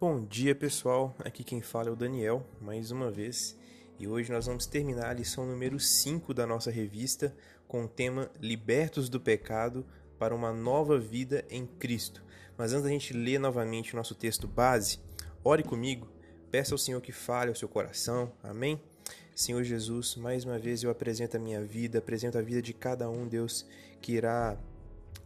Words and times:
Bom 0.00 0.24
dia 0.24 0.54
pessoal, 0.54 1.12
aqui 1.24 1.42
quem 1.42 1.60
fala 1.60 1.88
é 1.88 1.90
o 1.90 1.96
Daniel, 1.96 2.46
mais 2.60 2.92
uma 2.92 3.10
vez, 3.10 3.58
e 3.98 4.06
hoje 4.06 4.30
nós 4.30 4.46
vamos 4.46 4.64
terminar 4.64 5.10
a 5.10 5.12
lição 5.12 5.44
número 5.44 5.80
5 5.80 6.32
da 6.32 6.46
nossa 6.46 6.70
revista 6.70 7.34
com 7.66 7.82
o 7.82 7.88
tema 7.88 8.30
Libertos 8.40 9.08
do 9.08 9.18
Pecado 9.18 9.84
para 10.16 10.32
uma 10.32 10.52
nova 10.52 11.00
vida 11.00 11.44
em 11.50 11.66
Cristo. 11.66 12.22
Mas 12.56 12.72
antes 12.72 12.84
da 12.84 12.90
gente 12.90 13.12
ler 13.12 13.40
novamente 13.40 13.92
o 13.92 13.96
nosso 13.96 14.14
texto 14.14 14.46
base, 14.46 15.00
ore 15.42 15.64
comigo, 15.64 16.06
peça 16.48 16.74
ao 16.74 16.78
Senhor 16.78 17.00
que 17.00 17.10
fale 17.10 17.48
ao 17.48 17.56
seu 17.56 17.68
coração, 17.68 18.30
amém? 18.40 18.80
Senhor 19.34 19.64
Jesus, 19.64 20.14
mais 20.14 20.44
uma 20.44 20.60
vez 20.60 20.84
eu 20.84 20.92
apresento 20.92 21.36
a 21.36 21.40
minha 21.40 21.60
vida, 21.64 21.98
apresento 21.98 22.38
a 22.38 22.42
vida 22.42 22.62
de 22.62 22.72
cada 22.72 23.10
um, 23.10 23.26
Deus, 23.26 23.66
que 24.00 24.12
irá 24.12 24.56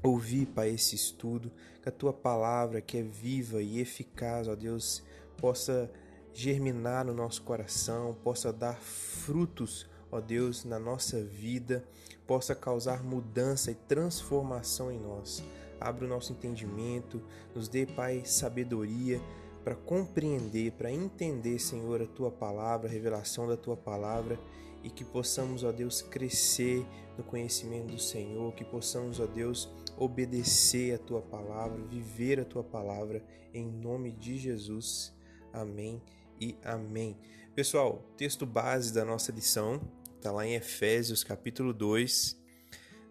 ouvir, 0.02 0.46
Pai, 0.46 0.70
esse 0.70 0.94
estudo, 0.94 1.50
que 1.82 1.88
a 1.88 1.92
tua 1.92 2.12
palavra, 2.12 2.80
que 2.80 2.98
é 2.98 3.02
viva 3.02 3.62
e 3.62 3.80
eficaz, 3.80 4.48
ó 4.48 4.54
Deus, 4.54 5.02
possa 5.36 5.90
germinar 6.32 7.04
no 7.04 7.12
nosso 7.12 7.42
coração, 7.42 8.16
possa 8.22 8.52
dar 8.52 8.76
frutos, 8.80 9.86
ó 10.10 10.20
Deus, 10.20 10.64
na 10.64 10.78
nossa 10.78 11.22
vida, 11.22 11.84
possa 12.26 12.54
causar 12.54 13.02
mudança 13.02 13.70
e 13.70 13.74
transformação 13.74 14.90
em 14.90 14.98
nós. 14.98 15.42
Abra 15.80 16.04
o 16.04 16.08
nosso 16.08 16.32
entendimento, 16.32 17.22
nos 17.54 17.68
dê, 17.68 17.86
Pai, 17.86 18.22
sabedoria 18.24 19.20
para 19.64 19.74
compreender, 19.74 20.72
para 20.72 20.90
entender, 20.90 21.58
Senhor, 21.58 22.02
a 22.02 22.06
tua 22.06 22.30
palavra, 22.30 22.88
a 22.88 22.92
revelação 22.92 23.46
da 23.46 23.56
tua 23.56 23.76
palavra 23.76 24.38
e 24.82 24.90
que 24.90 25.04
possamos, 25.04 25.62
ó 25.62 25.70
Deus, 25.70 26.02
crescer 26.02 26.84
no 27.16 27.22
conhecimento 27.22 27.92
do 27.92 27.98
Senhor, 27.98 28.52
que 28.54 28.64
possamos, 28.64 29.20
ó 29.20 29.26
Deus, 29.26 29.68
obedecer 29.96 30.94
a 30.94 30.98
tua 30.98 31.22
palavra, 31.22 31.82
viver 31.84 32.40
a 32.40 32.44
tua 32.44 32.64
palavra, 32.64 33.24
em 33.52 33.66
nome 33.66 34.12
de 34.12 34.38
Jesus. 34.38 35.12
Amém 35.52 36.02
e 36.40 36.56
amém. 36.64 37.16
Pessoal, 37.54 38.02
texto 38.16 38.46
base 38.46 38.92
da 38.92 39.04
nossa 39.04 39.30
lição 39.30 39.80
está 40.16 40.30
lá 40.30 40.46
em 40.46 40.54
Efésios 40.54 41.22
capítulo 41.22 41.72
2, 41.72 42.40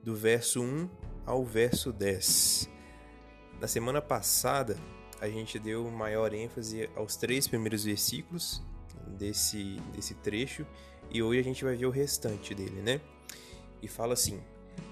do 0.04 0.16
verso 0.16 0.62
1 0.62 0.90
ao 1.26 1.46
verso 1.46 1.92
10. 1.92 2.70
Na 3.60 3.68
semana 3.68 4.02
passada, 4.02 4.78
a 5.20 5.30
gente 5.30 5.60
deu 5.60 5.90
maior 5.92 6.34
ênfase 6.34 6.90
aos 6.96 7.16
três 7.16 7.48
primeiros 7.48 7.84
versículos 7.84 8.64
desse, 9.18 9.76
desse 9.94 10.16
trecho 10.16 10.66
e 11.12 11.22
hoje 11.22 11.40
a 11.40 11.44
gente 11.44 11.64
vai 11.64 11.76
ver 11.76 11.86
o 11.86 11.92
restante 11.92 12.56
dele, 12.56 12.82
né? 12.82 13.02
E 13.82 13.88
fala 13.88 14.14
assim: 14.14 14.42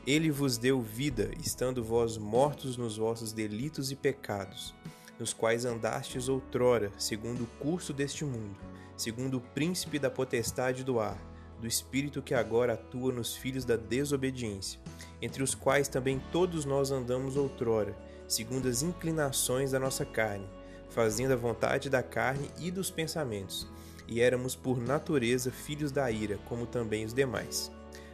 ele 0.05 0.31
vos 0.31 0.57
deu 0.57 0.81
vida, 0.81 1.31
estando 1.43 1.83
vós 1.83 2.17
mortos 2.17 2.77
nos 2.77 2.97
vossos 2.97 3.31
delitos 3.31 3.91
e 3.91 3.95
pecados, 3.95 4.73
nos 5.19 5.33
quais 5.33 5.65
andastes 5.65 6.29
outrora, 6.29 6.91
segundo 6.97 7.43
o 7.43 7.47
curso 7.59 7.93
deste 7.93 8.25
mundo, 8.25 8.57
segundo 8.95 9.37
o 9.37 9.41
príncipe 9.41 9.99
da 9.99 10.09
potestade 10.09 10.83
do 10.83 10.99
ar, 10.99 11.17
do 11.59 11.67
espírito 11.67 12.21
que 12.21 12.33
agora 12.33 12.73
atua 12.73 13.11
nos 13.11 13.35
filhos 13.35 13.65
da 13.65 13.75
desobediência, 13.75 14.79
entre 15.21 15.43
os 15.43 15.53
quais 15.53 15.87
também 15.87 16.21
todos 16.31 16.65
nós 16.65 16.91
andamos 16.91 17.35
outrora, 17.35 17.95
segundo 18.27 18.67
as 18.67 18.81
inclinações 18.81 19.71
da 19.71 19.79
nossa 19.79 20.05
carne, 20.05 20.47
fazendo 20.89 21.33
a 21.33 21.37
vontade 21.37 21.89
da 21.89 22.01
carne 22.01 22.49
e 22.57 22.71
dos 22.71 22.89
pensamentos, 22.89 23.67
e 24.07 24.21
éramos 24.21 24.55
por 24.55 24.79
natureza 24.79 25.51
filhos 25.51 25.91
da 25.91 26.09
ira, 26.09 26.39
como 26.45 26.65
também 26.65 27.05
os 27.05 27.13
demais. 27.13 27.71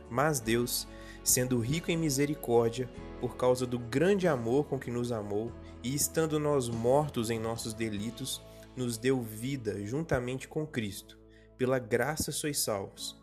Mas 0.09 0.39
Deus, 0.39 0.87
sendo 1.25 1.59
rico 1.59 1.89
em 1.89 1.97
misericórdia, 1.97 2.87
por 3.19 3.35
causa 3.35 3.65
do 3.65 3.79
grande 3.79 4.27
amor 4.27 4.65
com 4.65 4.77
que 4.79 4.91
nos 4.91 5.11
amou, 5.11 5.51
e 5.83 5.93
estando 5.95 6.39
nós 6.39 6.69
mortos 6.69 7.31
em 7.31 7.39
nossos 7.39 7.73
delitos, 7.73 8.41
nos 8.75 8.95
deu 8.95 9.19
vida 9.23 9.83
juntamente 9.83 10.47
com 10.47 10.67
Cristo. 10.67 11.17
Pela 11.57 11.79
graça 11.79 12.31
sois 12.31 12.59
salvos. 12.59 13.19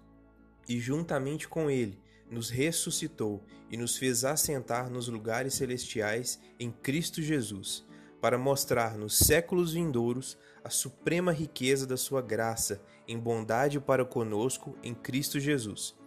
E 0.69 0.81
juntamente 0.81 1.47
com 1.47 1.71
Ele 1.71 2.01
nos 2.29 2.51
ressuscitou 2.51 3.45
e 3.71 3.77
nos 3.77 3.97
fez 3.97 4.25
assentar 4.25 4.91
nos 4.91 5.07
lugares 5.07 5.55
celestiais 5.55 6.41
em 6.59 6.73
Cristo 6.73 7.23
Jesus, 7.23 7.85
para 8.21 8.39
mostrar 8.39 8.99
nos 8.99 9.17
séculos 9.17 9.75
vindouros 9.75 10.37
a 10.65 10.71
suprema 10.71 11.31
riqueza 11.31 11.87
da 11.87 11.97
Sua 11.97 12.23
graça 12.23 12.83
em 13.07 13.19
bondade 13.19 13.79
para 13.79 14.05
conosco 14.05 14.77
em 14.83 14.95
Cristo 14.95 15.39
Jesus 15.39 16.02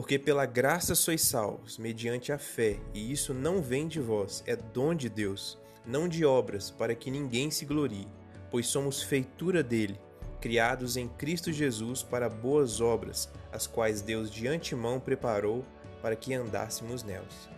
porque 0.00 0.18
pela 0.18 0.46
graça 0.46 0.94
sois 0.94 1.20
salvos, 1.20 1.76
mediante 1.76 2.32
a 2.32 2.38
fé, 2.38 2.80
e 2.94 3.12
isso 3.12 3.34
não 3.34 3.60
vem 3.60 3.86
de 3.86 4.00
vós, 4.00 4.42
é 4.46 4.56
dom 4.56 4.94
de 4.94 5.10
Deus, 5.10 5.58
não 5.84 6.08
de 6.08 6.24
obras, 6.24 6.70
para 6.70 6.94
que 6.94 7.10
ninguém 7.10 7.50
se 7.50 7.66
glorie, 7.66 8.08
pois 8.50 8.66
somos 8.66 9.02
feitura 9.02 9.62
dele, 9.62 10.00
criados 10.40 10.96
em 10.96 11.06
Cristo 11.06 11.52
Jesus 11.52 12.02
para 12.02 12.30
boas 12.30 12.80
obras, 12.80 13.30
as 13.52 13.66
quais 13.66 14.00
Deus 14.00 14.30
de 14.30 14.48
antemão 14.48 14.98
preparou 14.98 15.66
para 16.00 16.16
que 16.16 16.32
andássemos 16.32 17.02
nelas. 17.02 17.50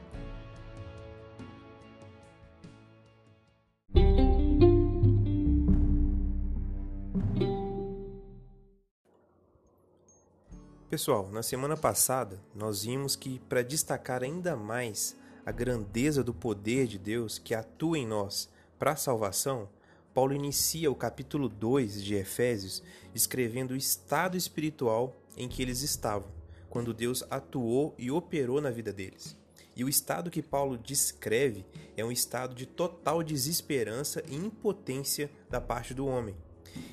Pessoal, 10.93 11.31
na 11.33 11.43
semana 11.43 11.75
passada 11.75 12.39
nós 12.55 12.85
vimos 12.85 13.17
que 13.17 13.39
para 13.49 13.63
destacar 13.63 14.23
ainda 14.23 14.55
mais 14.55 15.17
a 15.43 15.51
grandeza 15.51 16.23
do 16.23 16.35
poder 16.35 16.87
de 16.87 16.99
Deus 16.99 17.39
que 17.39 17.55
atua 17.55 17.97
em 17.97 18.07
nós 18.07 18.47
para 18.79 18.91
a 18.91 18.97
salvação, 18.97 19.71
Paulo 20.13 20.35
inicia 20.35 20.91
o 20.91 20.95
capítulo 20.95 21.49
2 21.49 22.05
de 22.05 22.15
Efésios 22.15 22.83
descrevendo 23.11 23.71
o 23.73 23.77
estado 23.77 24.37
espiritual 24.37 25.17
em 25.35 25.49
que 25.49 25.63
eles 25.63 25.81
estavam, 25.81 26.29
quando 26.69 26.93
Deus 26.93 27.25
atuou 27.31 27.95
e 27.97 28.11
operou 28.11 28.61
na 28.61 28.71
vida 28.71 28.93
deles. 28.93 29.35
E 29.75 29.83
o 29.85 29.89
estado 29.89 30.31
que 30.31 30.43
Paulo 30.43 30.77
descreve 30.77 31.65
é 31.97 32.05
um 32.05 32.13
estado 32.13 32.55
de 32.55 32.67
total 32.67 33.23
desesperança 33.23 34.23
e 34.29 34.37
impotência 34.37 35.31
da 35.49 35.59
parte 35.59 35.95
do 35.95 36.07
homem. 36.07 36.37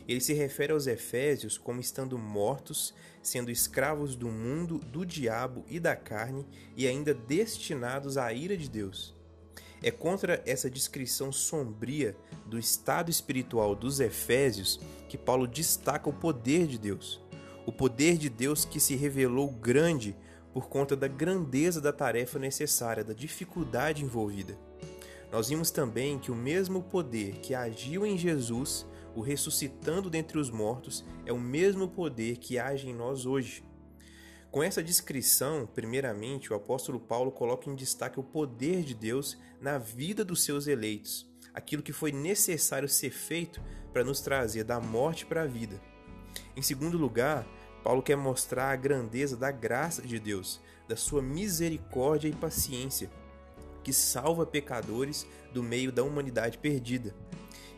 Ele 0.07 0.19
se 0.19 0.34
refere 0.34 0.73
aos 0.73 0.88
Efésios 0.88 1.57
como 1.57 1.79
estando 1.79 2.17
mortos, 2.17 2.94
sendo 3.22 3.51
escravos 3.51 4.16
do 4.16 4.28
mundo, 4.28 4.79
do 4.79 5.06
diabo 5.06 5.63
e 5.67 5.79
da 5.79 5.95
carne 5.95 6.45
e 6.75 6.88
ainda 6.88 7.13
destinados 7.13 8.18
à 8.18 8.34
ira 8.34 8.57
de 8.57 8.69
Deus. 8.69 9.16
É 9.81 9.91
contra 9.91 10.44
essa 10.45 10.69
descrição 10.69 11.31
sombria 11.31 12.16
do 12.45 12.59
estado 12.59 13.09
espiritual 13.09 13.75
dos 13.75 14.00
Efésios 14.00 14.79
que 15.07 15.18
Paulo 15.18 15.47
destaca 15.47 16.09
o 16.09 16.13
poder 16.13 16.68
de 16.68 16.78
Deus. 16.78 17.22
O 17.66 17.72
poder 17.72 18.18
de 18.18 18.29
Deus 18.29 18.66
que 18.66 18.79
se 18.79 18.95
revelou 18.95 19.50
grande 19.50 20.16
por 20.53 20.68
conta 20.68 20.95
da 20.95 21.07
grandeza 21.07 21.79
da 21.79 21.94
tarefa 21.94 22.39
necessária, 22.39 23.03
da 23.03 23.13
dificuldade 23.13 24.03
envolvida. 24.03 24.57
Nós 25.31 25.50
vimos 25.50 25.69
também 25.69 26.18
que 26.18 26.31
o 26.31 26.35
mesmo 26.35 26.81
poder 26.81 27.34
que 27.38 27.53
agiu 27.53 28.06
em 28.06 28.18
Jesus 28.18 28.85
o 29.15 29.21
ressuscitando 29.21 30.09
dentre 30.09 30.37
os 30.37 30.49
mortos, 30.49 31.03
é 31.25 31.33
o 31.33 31.39
mesmo 31.39 31.87
poder 31.87 32.37
que 32.37 32.59
age 32.59 32.89
em 32.89 32.93
nós 32.93 33.25
hoje. 33.25 33.63
Com 34.51 34.63
essa 34.63 34.81
descrição, 34.81 35.67
primeiramente, 35.67 36.51
o 36.51 36.55
apóstolo 36.55 36.99
Paulo 36.99 37.31
coloca 37.31 37.69
em 37.69 37.75
destaque 37.75 38.19
o 38.19 38.23
poder 38.23 38.83
de 38.83 38.95
Deus 38.95 39.37
na 39.61 39.77
vida 39.77 40.25
dos 40.25 40.43
seus 40.43 40.65
eleitos, 40.65 41.29
aquilo 41.53 41.83
que 41.83 41.93
foi 41.93 42.11
necessário 42.11 42.89
ser 42.89 43.11
feito 43.11 43.61
para 43.93 44.03
nos 44.03 44.21
trazer 44.21 44.63
da 44.63 44.79
morte 44.79 45.25
para 45.25 45.43
a 45.43 45.47
vida. 45.47 45.79
Em 46.55 46.61
segundo 46.61 46.97
lugar, 46.97 47.47
Paulo 47.83 48.01
quer 48.01 48.17
mostrar 48.17 48.71
a 48.71 48.75
grandeza 48.75 49.37
da 49.37 49.51
graça 49.51 50.01
de 50.01 50.19
Deus, 50.19 50.59
da 50.87 50.95
sua 50.95 51.21
misericórdia 51.21 52.27
e 52.27 52.33
paciência, 52.33 53.09
que 53.83 53.94
salva 53.94 54.45
pecadores 54.45 55.27
do 55.53 55.63
meio 55.63 55.91
da 55.91 56.03
humanidade 56.03 56.57
perdida. 56.57 57.15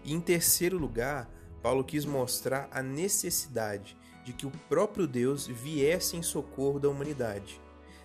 E 0.04 0.14
em 0.14 0.20
terceiro 0.20 0.78
lugar, 0.78 1.30
Paulo 1.62 1.84
quis 1.84 2.06
mostrar 2.06 2.68
a 2.72 2.82
necessidade 2.82 3.98
de 4.24 4.34
que 4.34 4.46
o 4.46 4.52
próprio 4.70 5.08
Deus 5.08 5.48
viesse 5.48 6.16
em 6.16 6.22
socorro 6.22 6.80
da 6.80 6.90
humanidade. 6.90 7.62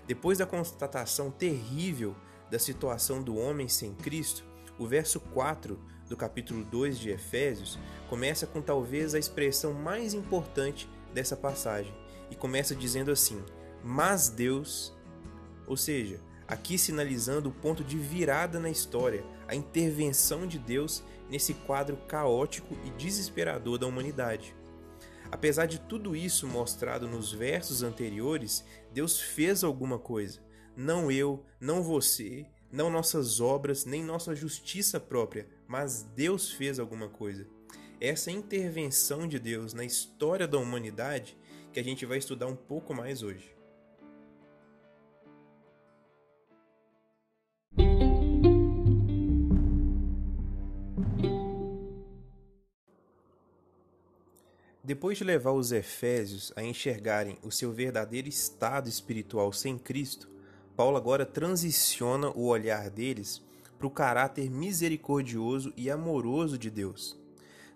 Depois 0.06 0.38
da 0.38 0.46
constatação 0.46 1.30
terrível 1.30 2.14
da 2.50 2.58
situação 2.58 3.22
do 3.22 3.36
homem 3.36 3.68
sem 3.68 3.92
Cristo, 3.94 4.44
o 4.78 4.86
verso 4.86 5.18
4 5.18 5.78
do 6.08 6.16
capítulo 6.16 6.64
2 6.64 6.98
de 6.98 7.10
Efésios 7.10 7.78
começa 8.08 8.46
com 8.46 8.60
talvez 8.60 9.14
a 9.14 9.18
expressão 9.18 9.72
mais 9.72 10.14
importante 10.14 10.88
dessa 11.12 11.36
passagem 11.36 11.94
e 12.30 12.36
começa 12.36 12.74
dizendo 12.74 13.10
assim: 13.10 13.42
Mas 13.82 14.28
Deus, 14.28 14.94
ou 15.66 15.76
seja, 15.76 16.20
aqui 16.46 16.78
sinalizando 16.78 17.48
o 17.48 17.52
ponto 17.52 17.82
de 17.82 17.98
virada 17.98 18.60
na 18.60 18.70
história, 18.70 19.24
a 19.48 19.54
intervenção 19.54 20.46
de 20.46 20.58
Deus 20.58 21.02
nesse 21.30 21.54
quadro 21.54 21.96
caótico 22.08 22.76
e 22.84 22.90
desesperador 22.90 23.78
da 23.78 23.86
humanidade. 23.86 24.54
Apesar 25.30 25.66
de 25.66 25.80
tudo 25.80 26.14
isso 26.14 26.46
mostrado 26.46 27.08
nos 27.08 27.32
versos 27.32 27.82
anteriores, 27.82 28.64
Deus 28.92 29.20
fez 29.20 29.64
alguma 29.64 29.98
coisa. 29.98 30.40
Não 30.76 31.10
eu, 31.10 31.44
não 31.60 31.82
você, 31.82 32.46
não 32.70 32.90
nossas 32.90 33.40
obras, 33.40 33.84
nem 33.84 34.04
nossa 34.04 34.34
justiça 34.34 35.00
própria, 35.00 35.48
mas 35.66 36.02
Deus 36.02 36.52
fez 36.52 36.78
alguma 36.78 37.08
coisa. 37.08 37.46
essa 37.98 38.30
intervenção 38.30 39.26
de 39.26 39.38
Deus 39.38 39.72
na 39.72 39.82
história 39.84 40.46
da 40.46 40.58
humanidade 40.58 41.36
que 41.72 41.80
a 41.80 41.82
gente 41.82 42.04
vai 42.04 42.18
estudar 42.18 42.46
um 42.46 42.54
pouco 42.54 42.92
mais 42.94 43.22
hoje. 43.22 43.55
Depois 54.86 55.18
de 55.18 55.24
levar 55.24 55.50
os 55.50 55.72
Efésios 55.72 56.52
a 56.54 56.62
enxergarem 56.62 57.36
o 57.42 57.50
seu 57.50 57.72
verdadeiro 57.72 58.28
estado 58.28 58.88
espiritual 58.88 59.52
sem 59.52 59.76
Cristo, 59.76 60.30
Paulo 60.76 60.96
agora 60.96 61.26
transiciona 61.26 62.30
o 62.30 62.46
olhar 62.46 62.88
deles 62.88 63.42
para 63.76 63.88
o 63.88 63.90
caráter 63.90 64.48
misericordioso 64.48 65.72
e 65.76 65.90
amoroso 65.90 66.56
de 66.56 66.70
Deus. 66.70 67.18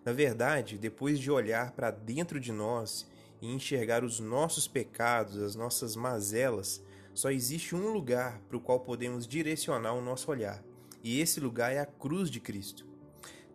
Na 0.04 0.12
verdade, 0.12 0.78
depois 0.78 1.18
de 1.18 1.32
olhar 1.32 1.72
para 1.72 1.90
dentro 1.90 2.38
de 2.38 2.52
nós 2.52 3.04
e 3.42 3.52
enxergar 3.52 4.04
os 4.04 4.20
nossos 4.20 4.68
pecados, 4.68 5.36
as 5.38 5.56
nossas 5.56 5.96
mazelas, 5.96 6.80
só 7.12 7.32
existe 7.32 7.74
um 7.74 7.92
lugar 7.92 8.40
para 8.48 8.56
o 8.56 8.60
qual 8.60 8.78
podemos 8.78 9.26
direcionar 9.26 9.94
o 9.94 10.00
nosso 10.00 10.30
olhar, 10.30 10.62
e 11.02 11.20
esse 11.20 11.40
lugar 11.40 11.72
é 11.72 11.80
a 11.80 11.86
cruz 11.86 12.30
de 12.30 12.38
Cristo. 12.38 12.86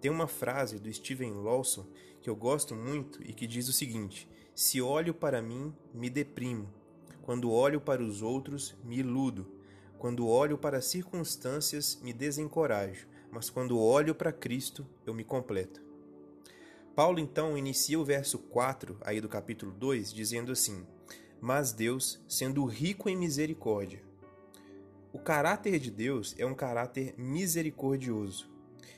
Tem 0.01 0.12
uma 0.12 0.28
frase 0.28 0.78
do 0.78 0.92
Steven 0.94 1.36
Lawson 1.36 1.86
que 2.25 2.30
eu 2.30 2.36
gosto 2.36 2.74
muito 2.74 3.22
e 3.22 3.31
que 3.31 3.45
diz 3.45 3.69
o 3.69 3.74
seguinte: 3.74 4.27
Se 4.56 4.81
olho 4.81 5.13
para 5.13 5.44
mim, 5.44 5.72
me 5.94 6.10
deprimo. 6.10 6.74
Quando 7.22 7.51
olho 7.51 7.80
para 7.80 8.01
os 8.01 8.24
outros, 8.24 8.75
me 8.83 8.98
iludo. 8.98 9.45
Quando 10.00 10.27
olho 10.27 10.57
para 10.57 10.80
as 10.80 10.86
circunstâncias, 10.86 12.00
me 12.01 12.12
desencorajo. 12.12 13.07
Mas 13.30 13.51
quando 13.51 13.80
olho 13.80 14.16
para 14.16 14.31
Cristo, 14.31 14.88
eu 15.06 15.13
me 15.13 15.24
completo. 15.24 15.83
Paulo 16.95 17.19
então 17.19 17.56
inicia 17.56 18.00
o 18.00 18.06
verso 18.06 18.39
4 18.39 18.98
aí 19.01 19.22
do 19.22 19.30
capítulo 19.30 19.72
2 19.72 20.12
dizendo 20.12 20.51
assim: 20.51 20.83
Mas 21.39 21.74
Deus, 21.74 22.19
sendo 22.27 22.66
rico 22.66 23.07
em 23.07 23.16
misericórdia. 23.16 24.01
O 25.13 25.19
caráter 25.19 25.77
de 25.77 25.92
Deus 25.92 26.33
é 26.39 26.45
um 26.45 26.56
caráter 26.56 27.13
misericordioso. 27.19 28.50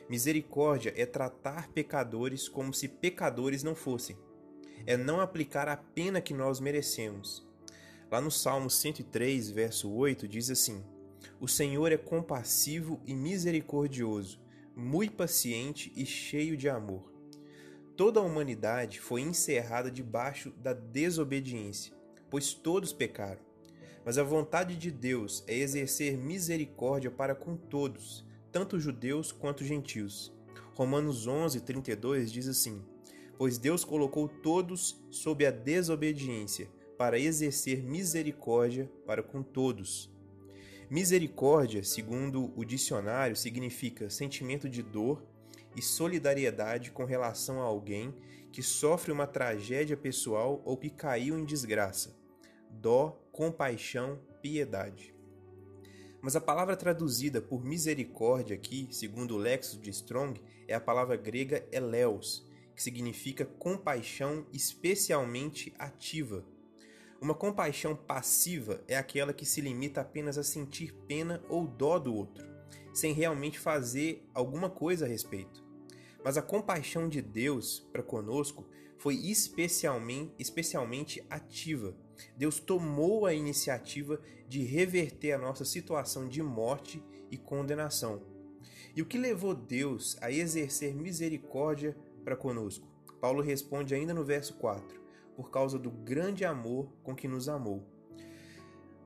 Misericórdia 0.09 0.93
é 0.95 1.05
tratar 1.05 1.67
pecadores 1.69 2.47
como 2.47 2.73
se 2.73 2.87
pecadores 2.87 3.61
não 3.61 3.75
fossem. 3.75 4.17
É 4.85 4.95
não 4.95 5.19
aplicar 5.19 5.67
a 5.67 5.75
pena 5.75 6.21
que 6.21 6.33
nós 6.33 6.61
merecemos. 6.61 7.45
Lá 8.09 8.21
no 8.21 8.31
Salmo 8.31 8.69
103, 8.69 9.49
verso 9.49 9.91
8, 9.91 10.25
diz 10.25 10.49
assim: 10.49 10.81
O 11.41 11.47
Senhor 11.47 11.91
é 11.91 11.97
compassivo 11.97 13.01
e 13.05 13.13
misericordioso, 13.13 14.39
muito 14.73 15.13
paciente 15.13 15.91
e 15.93 16.05
cheio 16.05 16.55
de 16.55 16.69
amor. 16.69 17.11
Toda 17.97 18.21
a 18.21 18.23
humanidade 18.23 19.01
foi 19.01 19.21
encerrada 19.21 19.91
debaixo 19.91 20.51
da 20.51 20.71
desobediência, 20.71 21.93
pois 22.29 22.53
todos 22.53 22.93
pecaram. 22.93 23.41
Mas 24.05 24.17
a 24.17 24.23
vontade 24.23 24.77
de 24.77 24.89
Deus 24.89 25.43
é 25.47 25.55
exercer 25.55 26.17
misericórdia 26.17 27.11
para 27.11 27.35
com 27.35 27.57
todos, 27.57 28.23
tanto 28.51 28.79
judeus 28.79 29.31
quanto 29.31 29.63
gentios. 29.63 30.33
Romanos 30.73 31.27
11, 31.27 31.61
32 31.61 32.31
diz 32.31 32.47
assim: 32.47 32.81
Pois 33.37 33.57
Deus 33.57 33.83
colocou 33.83 34.27
todos 34.27 35.03
sob 35.09 35.45
a 35.45 35.51
desobediência, 35.51 36.69
para 36.97 37.19
exercer 37.19 37.83
misericórdia 37.83 38.91
para 39.05 39.21
com 39.21 39.43
todos. 39.43 40.11
Misericórdia, 40.89 41.83
segundo 41.83 42.51
o 42.55 42.65
dicionário, 42.65 43.35
significa 43.35 44.09
sentimento 44.09 44.69
de 44.69 44.81
dor 44.81 45.23
e 45.75 45.81
solidariedade 45.81 46.91
com 46.91 47.05
relação 47.05 47.61
a 47.61 47.65
alguém 47.65 48.15
que 48.51 48.63
sofre 48.63 49.11
uma 49.11 49.27
tragédia 49.27 49.95
pessoal 49.95 50.61
ou 50.65 50.77
que 50.77 50.89
caiu 50.89 51.37
em 51.37 51.45
desgraça. 51.45 52.17
Dó, 52.71 53.21
compaixão, 53.31 54.19
piedade. 54.41 55.16
Mas 56.21 56.35
a 56.35 56.41
palavra 56.41 56.75
traduzida 56.75 57.41
por 57.41 57.63
misericórdia 57.63 58.55
aqui, 58.55 58.87
segundo 58.91 59.35
o 59.35 59.37
Lexo 59.37 59.79
de 59.79 59.89
Strong, 59.91 60.41
é 60.67 60.73
a 60.73 60.81
palavra 60.81 61.15
grega 61.15 61.67
eleus, 61.71 62.45
que 62.75 62.81
significa 62.81 63.45
compaixão 63.45 64.45
especialmente 64.51 65.73
ativa. 65.77 66.43
Uma 67.19 67.33
compaixão 67.33 67.95
passiva 67.95 68.83
é 68.87 68.95
aquela 68.95 69.33
que 69.33 69.45
se 69.45 69.61
limita 69.61 70.01
apenas 70.01 70.37
a 70.37 70.43
sentir 70.43 70.93
pena 71.07 71.43
ou 71.49 71.65
dó 71.65 71.97
do 71.97 72.13
outro, 72.13 72.45
sem 72.93 73.13
realmente 73.13 73.57
fazer 73.57 74.27
alguma 74.33 74.69
coisa 74.69 75.05
a 75.05 75.07
respeito. 75.07 75.65
Mas 76.23 76.37
a 76.37 76.41
compaixão 76.41 77.07
de 77.07 77.21
Deus 77.21 77.87
para 77.91 78.03
conosco 78.03 78.67
foi 78.97 79.15
especialmente, 79.15 80.33
especialmente 80.39 81.23
ativa 81.29 81.95
Deus 82.35 82.59
tomou 82.59 83.25
a 83.25 83.33
iniciativa 83.33 84.19
de 84.47 84.63
reverter 84.63 85.33
a 85.33 85.37
nossa 85.37 85.65
situação 85.65 86.27
de 86.27 86.41
morte 86.41 87.03
e 87.29 87.37
condenação. 87.37 88.21
E 88.95 89.01
o 89.01 89.05
que 89.05 89.17
levou 89.17 89.53
Deus 89.53 90.17
a 90.21 90.31
exercer 90.31 90.95
misericórdia 90.95 91.95
para 92.23 92.35
conosco? 92.35 92.87
Paulo 93.21 93.41
responde 93.41 93.93
ainda 93.93 94.13
no 94.13 94.23
verso 94.23 94.55
4: 94.55 94.99
por 95.35 95.51
causa 95.51 95.77
do 95.77 95.91
grande 95.91 96.45
amor 96.45 96.91
com 97.03 97.15
que 97.15 97.27
nos 97.27 97.47
amou. 97.47 97.83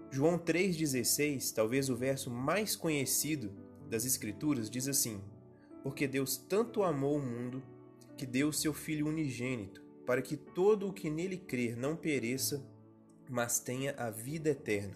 João 0.09 0.37
3,16, 0.37 1.53
talvez 1.53 1.89
o 1.89 1.95
verso 1.95 2.29
mais 2.29 2.75
conhecido 2.75 3.53
das 3.89 4.05
Escrituras, 4.05 4.69
diz 4.69 4.87
assim: 4.87 5.21
Porque 5.83 6.07
Deus 6.07 6.37
tanto 6.37 6.83
amou 6.83 7.17
o 7.17 7.21
mundo 7.21 7.63
que 8.21 8.27
deu 8.27 8.53
seu 8.53 8.71
Filho 8.71 9.07
unigênito, 9.07 9.83
para 10.05 10.21
que 10.21 10.37
todo 10.37 10.87
o 10.87 10.93
que 10.93 11.09
nele 11.09 11.37
crer 11.37 11.75
não 11.75 11.95
pereça, 11.95 12.63
mas 13.27 13.59
tenha 13.59 13.95
a 13.97 14.11
vida 14.11 14.51
eterna. 14.51 14.95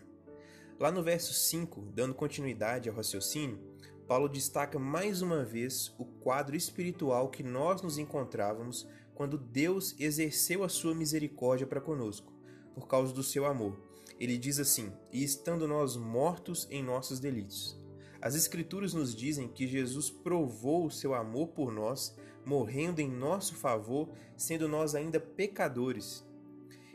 Lá 0.79 0.91
no 0.91 1.01
verso 1.01 1.33
5, 1.33 1.87
dando 1.91 2.13
continuidade 2.13 2.87
ao 2.87 2.95
raciocínio, 2.95 3.59
Paulo 4.07 4.29
destaca 4.29 4.77
mais 4.77 5.23
uma 5.23 5.43
vez 5.43 5.91
o 5.97 6.05
quadro 6.05 6.55
espiritual 6.55 7.31
que 7.31 7.41
nós 7.41 7.81
nos 7.81 7.97
encontrávamos 7.97 8.87
quando 9.15 9.39
Deus 9.39 9.95
exerceu 9.99 10.63
a 10.63 10.69
sua 10.69 10.93
misericórdia 10.93 11.65
para 11.65 11.81
conosco, 11.81 12.31
por 12.75 12.87
causa 12.87 13.11
do 13.11 13.23
seu 13.23 13.47
amor. 13.47 13.75
Ele 14.19 14.37
diz 14.37 14.59
assim: 14.59 14.93
E 15.11 15.23
estando 15.23 15.67
nós 15.67 15.97
mortos 15.97 16.67
em 16.69 16.83
nossos 16.83 17.19
delitos. 17.19 17.75
As 18.21 18.35
Escrituras 18.35 18.93
nos 18.93 19.15
dizem 19.15 19.47
que 19.47 19.67
Jesus 19.67 20.11
provou 20.11 20.85
o 20.85 20.91
seu 20.91 21.15
amor 21.15 21.47
por 21.47 21.71
nós, 21.71 22.15
morrendo 22.45 22.99
em 22.99 23.09
nosso 23.09 23.55
favor, 23.55 24.09
sendo 24.37 24.67
nós 24.67 24.95
ainda 24.95 25.19
pecadores. 25.19 26.25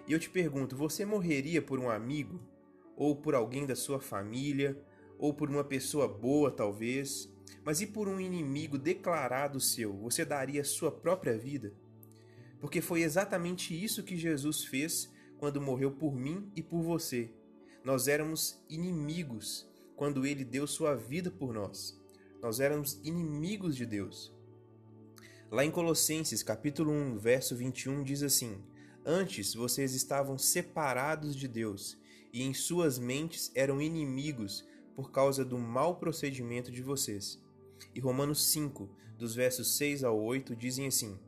E 0.06 0.12
eu 0.12 0.18
te 0.18 0.30
pergunto: 0.30 0.76
você 0.76 1.04
morreria 1.04 1.60
por 1.60 1.78
um 1.78 1.90
amigo? 1.90 2.40
Ou 2.96 3.16
por 3.16 3.34
alguém 3.34 3.66
da 3.66 3.74
sua 3.74 4.00
família? 4.00 4.80
Ou 5.18 5.34
por 5.34 5.50
uma 5.50 5.64
pessoa 5.64 6.08
boa, 6.08 6.50
talvez? 6.50 7.32
Mas 7.64 7.80
e 7.80 7.86
por 7.86 8.08
um 8.08 8.20
inimigo 8.20 8.78
declarado 8.78 9.60
seu? 9.60 9.92
Você 9.98 10.24
daria 10.24 10.64
sua 10.64 10.90
própria 10.90 11.36
vida? 11.36 11.74
Porque 12.60 12.80
foi 12.80 13.02
exatamente 13.02 13.72
isso 13.72 14.02
que 14.02 14.16
Jesus 14.16 14.64
fez 14.64 15.10
quando 15.38 15.60
morreu 15.60 15.90
por 15.90 16.14
mim 16.14 16.50
e 16.54 16.62
por 16.62 16.82
você. 16.82 17.30
Nós 17.82 18.08
éramos 18.08 18.62
inimigos 18.68 19.66
quando 19.96 20.26
ele 20.26 20.44
deu 20.44 20.66
sua 20.66 20.94
vida 20.94 21.30
por 21.30 21.52
nós. 21.52 21.98
Nós 22.42 22.60
éramos 22.60 23.00
inimigos 23.04 23.76
de 23.76 23.86
Deus. 23.86 24.34
Lá 25.50 25.64
em 25.64 25.70
Colossenses, 25.70 26.44
capítulo 26.44 26.92
1, 26.92 27.18
verso 27.18 27.56
21 27.56 28.04
diz 28.04 28.22
assim: 28.22 28.62
Antes 29.04 29.52
vocês 29.52 29.94
estavam 29.94 30.38
separados 30.38 31.34
de 31.34 31.48
Deus 31.48 31.98
e 32.32 32.44
em 32.44 32.54
suas 32.54 33.00
mentes 33.00 33.50
eram 33.52 33.82
inimigos 33.82 34.64
por 34.94 35.10
causa 35.10 35.44
do 35.44 35.58
mau 35.58 35.96
procedimento 35.96 36.70
de 36.70 36.80
vocês. 36.82 37.42
E 37.92 37.98
Romanos 37.98 38.46
5, 38.52 38.88
dos 39.18 39.34
versos 39.34 39.76
6 39.76 40.04
ao 40.04 40.22
8, 40.22 40.54
dizem 40.54 40.86
assim: 40.86 41.18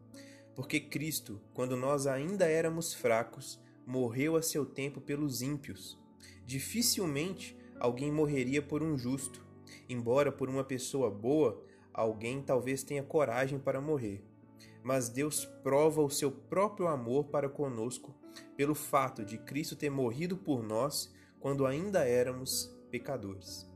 Porque 0.55 0.79
Cristo, 0.79 1.41
quando 1.53 1.77
nós 1.77 2.07
ainda 2.07 2.47
éramos 2.47 2.95
fracos, 2.95 3.59
morreu 3.85 4.37
a 4.37 4.43
seu 4.43 4.65
tempo 4.65 5.01
pelos 5.01 5.43
ímpios. 5.43 5.99
Dificilmente 6.47 7.57
alguém 7.81 8.13
morreria 8.13 8.63
por 8.63 8.85
um 8.85 8.97
justo, 8.97 9.45
embora 9.89 10.31
por 10.31 10.49
uma 10.49 10.63
pessoa 10.63 11.11
boa, 11.11 11.61
alguém 11.93 12.43
talvez 12.43 12.83
tenha 12.83 13.03
coragem 13.03 13.59
para 13.59 13.81
morrer 13.81 14.25
mas 14.83 15.09
Deus 15.09 15.45
prova 15.63 16.03
o 16.03 16.11
seu 16.11 16.31
próprio 16.31 16.89
amor 16.89 17.25
para 17.27 17.49
conosco 17.49 18.15
pelo 18.57 18.75
fato 18.75 19.25
de 19.25 19.39
Cristo 19.39 19.77
ter 19.77 19.91
morrido 19.91 20.37
por 20.37 20.63
nós 20.63 21.13
quando 21.39 21.67
ainda 21.67 22.05
éramos 22.05 22.75
pecadores. 22.91 23.71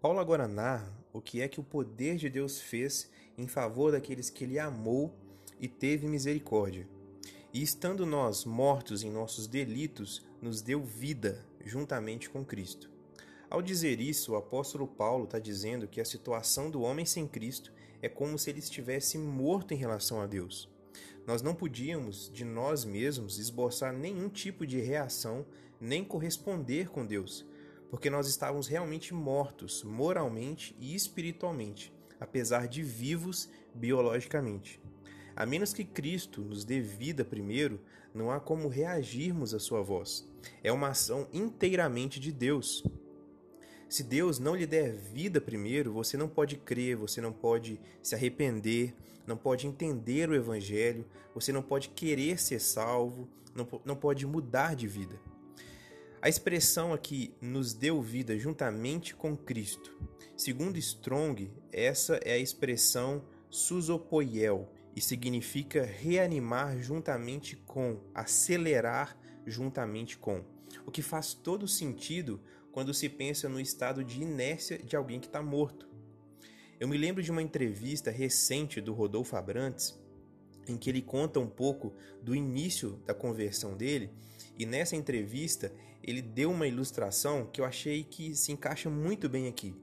Paulo 0.00 0.20
agora 0.20 0.46
narra 0.46 0.92
o 1.12 1.20
que 1.20 1.40
é 1.40 1.48
que 1.48 1.58
o 1.58 1.64
poder 1.64 2.16
de 2.16 2.30
Deus 2.30 2.60
fez 2.60 3.10
em 3.36 3.48
favor 3.48 3.90
daqueles 3.90 4.30
que 4.30 4.44
ele 4.44 4.58
amou 4.58 5.12
e 5.58 5.66
teve 5.66 6.06
misericórdia. 6.06 6.95
E 7.56 7.62
estando 7.62 8.04
nós 8.04 8.44
mortos 8.44 9.02
em 9.02 9.10
nossos 9.10 9.46
delitos, 9.46 10.22
nos 10.42 10.60
deu 10.60 10.84
vida 10.84 11.42
juntamente 11.64 12.28
com 12.28 12.44
Cristo. 12.44 12.90
Ao 13.48 13.62
dizer 13.62 13.98
isso, 13.98 14.32
o 14.32 14.36
apóstolo 14.36 14.86
Paulo 14.86 15.24
está 15.24 15.38
dizendo 15.38 15.88
que 15.88 15.98
a 15.98 16.04
situação 16.04 16.70
do 16.70 16.82
homem 16.82 17.06
sem 17.06 17.26
Cristo 17.26 17.72
é 18.02 18.10
como 18.10 18.38
se 18.38 18.50
ele 18.50 18.58
estivesse 18.58 19.16
morto 19.16 19.72
em 19.72 19.78
relação 19.78 20.20
a 20.20 20.26
Deus. 20.26 20.68
Nós 21.26 21.40
não 21.40 21.54
podíamos, 21.54 22.30
de 22.30 22.44
nós 22.44 22.84
mesmos, 22.84 23.38
esboçar 23.38 23.90
nenhum 23.90 24.28
tipo 24.28 24.66
de 24.66 24.78
reação, 24.78 25.46
nem 25.80 26.04
corresponder 26.04 26.90
com 26.90 27.06
Deus, 27.06 27.46
porque 27.88 28.10
nós 28.10 28.28
estávamos 28.28 28.66
realmente 28.66 29.14
mortos, 29.14 29.82
moralmente 29.82 30.76
e 30.78 30.94
espiritualmente, 30.94 31.90
apesar 32.20 32.68
de 32.68 32.82
vivos 32.82 33.48
biologicamente. 33.74 34.78
A 35.36 35.44
menos 35.44 35.74
que 35.74 35.84
Cristo 35.84 36.40
nos 36.40 36.64
dê 36.64 36.80
vida 36.80 37.22
primeiro, 37.22 37.78
não 38.14 38.30
há 38.30 38.40
como 38.40 38.68
reagirmos 38.68 39.52
à 39.52 39.60
sua 39.60 39.82
voz. 39.82 40.26
É 40.64 40.72
uma 40.72 40.88
ação 40.88 41.28
inteiramente 41.30 42.18
de 42.18 42.32
Deus. 42.32 42.82
Se 43.86 44.02
Deus 44.02 44.38
não 44.38 44.56
lhe 44.56 44.66
der 44.66 44.94
vida 44.94 45.38
primeiro, 45.38 45.92
você 45.92 46.16
não 46.16 46.26
pode 46.26 46.56
crer, 46.56 46.96
você 46.96 47.20
não 47.20 47.32
pode 47.32 47.78
se 48.02 48.14
arrepender, 48.14 48.94
não 49.26 49.36
pode 49.36 49.66
entender 49.66 50.30
o 50.30 50.34
Evangelho, 50.34 51.04
você 51.34 51.52
não 51.52 51.62
pode 51.62 51.90
querer 51.90 52.40
ser 52.40 52.58
salvo, 52.58 53.28
não, 53.84 53.96
pode 53.96 54.26
mudar 54.26 54.74
de 54.74 54.88
vida. 54.88 55.20
A 56.20 56.28
expressão 56.28 56.92
aqui 56.92 57.34
nos 57.40 57.74
deu 57.74 58.00
vida 58.00 58.38
juntamente 58.38 59.14
com 59.14 59.36
Cristo. 59.36 59.96
Segundo 60.36 60.78
Strong, 60.78 61.50
essa 61.70 62.16
é 62.24 62.32
a 62.32 62.38
expressão 62.38 63.22
susopoiel, 63.48 64.68
e 64.96 65.00
significa 65.02 65.84
reanimar 65.84 66.80
juntamente 66.80 67.54
com, 67.54 68.00
acelerar 68.14 69.14
juntamente 69.46 70.16
com. 70.16 70.42
O 70.86 70.90
que 70.90 71.02
faz 71.02 71.34
todo 71.34 71.68
sentido 71.68 72.40
quando 72.72 72.94
se 72.94 73.06
pensa 73.10 73.46
no 73.46 73.60
estado 73.60 74.02
de 74.02 74.22
inércia 74.22 74.78
de 74.78 74.96
alguém 74.96 75.20
que 75.20 75.26
está 75.26 75.42
morto. 75.42 75.86
Eu 76.80 76.88
me 76.88 76.96
lembro 76.96 77.22
de 77.22 77.30
uma 77.30 77.42
entrevista 77.42 78.10
recente 78.10 78.80
do 78.80 78.94
Rodolfo 78.94 79.36
Abrantes, 79.36 79.98
em 80.66 80.78
que 80.78 80.88
ele 80.88 81.02
conta 81.02 81.38
um 81.38 81.46
pouco 81.46 81.94
do 82.22 82.34
início 82.34 83.00
da 83.06 83.14
conversão 83.14 83.76
dele, 83.76 84.10
e 84.58 84.64
nessa 84.64 84.96
entrevista 84.96 85.72
ele 86.02 86.22
deu 86.22 86.50
uma 86.50 86.66
ilustração 86.66 87.46
que 87.46 87.60
eu 87.60 87.64
achei 87.66 88.02
que 88.02 88.34
se 88.34 88.50
encaixa 88.50 88.88
muito 88.88 89.28
bem 89.28 89.46
aqui. 89.46 89.74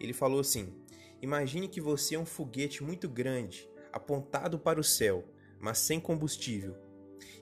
Ele 0.00 0.12
falou 0.12 0.40
assim: 0.40 0.74
Imagine 1.20 1.68
que 1.68 1.80
você 1.80 2.14
é 2.14 2.18
um 2.18 2.26
foguete 2.26 2.82
muito 2.82 3.08
grande 3.08 3.71
apontado 3.92 4.58
para 4.58 4.80
o 4.80 4.84
céu, 4.84 5.24
mas 5.60 5.78
sem 5.78 6.00
combustível. 6.00 6.76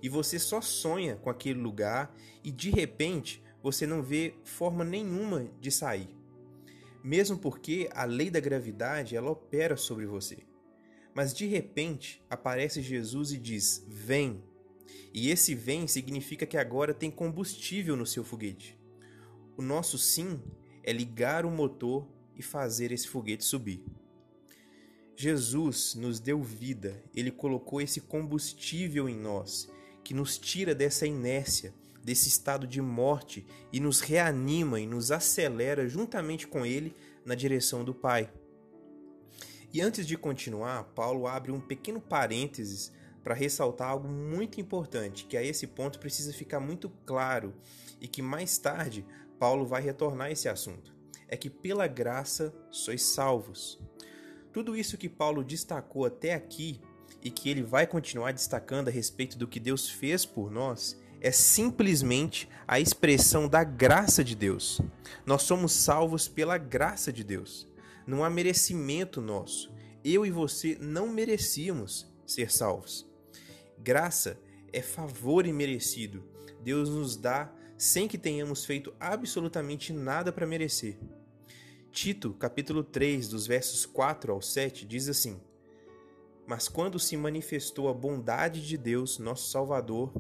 E 0.02 0.09
você 0.09 0.38
só 0.38 0.61
sonha 0.61 1.16
com 1.16 1.30
aquele 1.30 1.61
lugar 1.61 2.14
e 2.42 2.50
de 2.50 2.71
repente 2.71 3.42
você 3.62 3.87
não 3.87 4.02
vê 4.02 4.35
forma 4.45 4.85
nenhuma 4.85 5.50
de 5.61 5.71
sair. 5.71 6.09
Mesmo 7.02 7.38
porque 7.38 7.88
a 7.92 8.04
lei 8.04 8.30
da 8.30 8.40
gravidade 8.40 9.16
ela 9.16 9.30
opera 9.30 9.76
sobre 9.76 10.07
você. 10.07 10.38
Mas 11.14 11.35
de 11.35 11.47
repente 11.47 12.23
aparece 12.28 12.83
Jesus 12.83 13.33
e 13.33 13.38
diz: 13.38 13.85
"Vem". 13.88 14.45
E 15.12 15.30
esse 15.30 15.54
vem 15.54 15.87
significa 15.87 16.47
que 16.47 16.57
agora 16.57 16.95
tem 16.95 17.11
combustível 17.11 17.97
no 17.97 18.07
seu 18.07 18.23
foguete. 18.23 18.78
O 19.57 19.62
nosso 19.62 19.99
sim 19.99 20.42
é 20.83 20.92
ligar 20.92 21.45
o 21.45 21.50
motor 21.50 22.09
e 22.37 22.42
fazer 22.42 22.92
esse 22.92 23.09
foguete 23.09 23.45
subir. 23.45 23.85
Jesus 25.21 25.95
nos 25.95 26.19
deu 26.19 26.43
vida, 26.43 26.97
ele 27.15 27.31
colocou 27.31 27.79
esse 27.79 28.00
combustível 28.00 29.07
em 29.07 29.15
nós, 29.15 29.69
que 30.03 30.15
nos 30.15 30.39
tira 30.39 30.75
dessa 30.75 31.07
inércia, 31.07 31.75
desse 32.03 32.27
estado 32.27 32.67
de 32.67 32.81
morte 32.81 33.47
e 33.71 33.79
nos 33.81 34.00
reanima 34.00 34.81
e 34.81 34.87
nos 34.87 35.12
acelera 35.12 35.87
juntamente 35.87 36.49
com 36.49 36.65
ele 36.65 36.97
na 37.23 37.35
direção 37.35 37.85
do 37.85 37.93
Pai. 37.93 38.33
E 39.71 39.83
antes 39.83 40.07
de 40.07 40.17
continuar, 40.17 40.85
Paulo 40.95 41.27
abre 41.27 41.53
um 41.53 41.61
pequeno 41.61 42.00
parênteses 42.00 42.91
para 43.23 43.35
ressaltar 43.35 43.91
algo 43.91 44.09
muito 44.09 44.59
importante, 44.59 45.27
que 45.27 45.37
a 45.37 45.45
esse 45.45 45.67
ponto 45.67 45.99
precisa 45.99 46.33
ficar 46.33 46.61
muito 46.61 46.89
claro 47.05 47.53
e 48.00 48.09
que 48.09 48.23
mais 48.23 48.57
tarde 48.57 49.05
Paulo 49.39 49.67
vai 49.67 49.83
retornar 49.83 50.29
a 50.29 50.33
esse 50.33 50.49
assunto. 50.49 50.95
É 51.29 51.37
que 51.37 51.50
pela 51.50 51.87
graça 51.87 52.55
sois 52.71 53.03
salvos. 53.03 53.79
Tudo 54.52 54.76
isso 54.76 54.99
que 54.99 55.09
Paulo 55.09 55.45
destacou 55.45 56.04
até 56.04 56.35
aqui 56.35 56.80
e 57.23 57.30
que 57.30 57.49
ele 57.49 57.62
vai 57.62 57.87
continuar 57.87 58.33
destacando 58.33 58.88
a 58.88 58.90
respeito 58.90 59.38
do 59.38 59.47
que 59.47 59.61
Deus 59.61 59.88
fez 59.88 60.25
por 60.25 60.50
nós 60.50 60.99
é 61.21 61.30
simplesmente 61.30 62.49
a 62.66 62.80
expressão 62.80 63.47
da 63.47 63.62
graça 63.62 64.25
de 64.25 64.35
Deus. 64.35 64.80
Nós 65.25 65.42
somos 65.42 65.73
salvos 65.73 66.26
pela 66.26 66.57
graça 66.57 67.12
de 67.12 67.23
Deus. 67.23 67.69
Não 68.07 68.25
há 68.25 68.30
merecimento 68.30 69.21
nosso. 69.21 69.71
Eu 70.02 70.25
e 70.25 70.30
você 70.30 70.78
não 70.80 71.09
merecíamos 71.09 72.11
ser 72.26 72.50
salvos. 72.50 73.07
Graça 73.78 74.38
é 74.73 74.80
favor 74.80 75.47
imerecido. 75.47 76.25
Deus 76.62 76.88
nos 76.88 77.16
dá 77.16 77.52
sem 77.76 78.09
que 78.09 78.19
tenhamos 78.19 78.64
feito 78.64 78.95
absolutamente 78.99 79.92
nada 79.92 80.33
para 80.33 80.47
merecer. 80.47 80.99
Tito, 81.92 82.32
capítulo 82.35 82.85
3, 82.85 83.28
dos 83.28 83.49
versos 83.49 83.85
4 83.85 84.32
ao 84.32 84.40
7, 84.40 84.87
diz 84.87 85.09
assim: 85.09 85.40
Mas 86.47 86.68
quando 86.68 87.00
se 87.00 87.16
manifestou 87.16 87.88
a 87.88 87.92
bondade 87.92 88.64
de 88.64 88.78
Deus, 88.78 89.18
nosso 89.18 89.50
Salvador, 89.50 90.12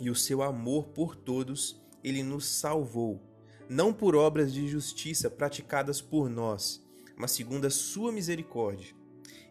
e 0.00 0.10
o 0.10 0.16
seu 0.16 0.42
amor 0.42 0.88
por 0.88 1.14
todos, 1.14 1.80
ele 2.02 2.24
nos 2.24 2.46
salvou, 2.46 3.22
não 3.68 3.92
por 3.92 4.16
obras 4.16 4.52
de 4.52 4.66
justiça 4.66 5.30
praticadas 5.30 6.00
por 6.00 6.28
nós, 6.28 6.84
mas 7.16 7.30
segundo 7.30 7.66
a 7.66 7.70
sua 7.70 8.10
misericórdia. 8.10 8.92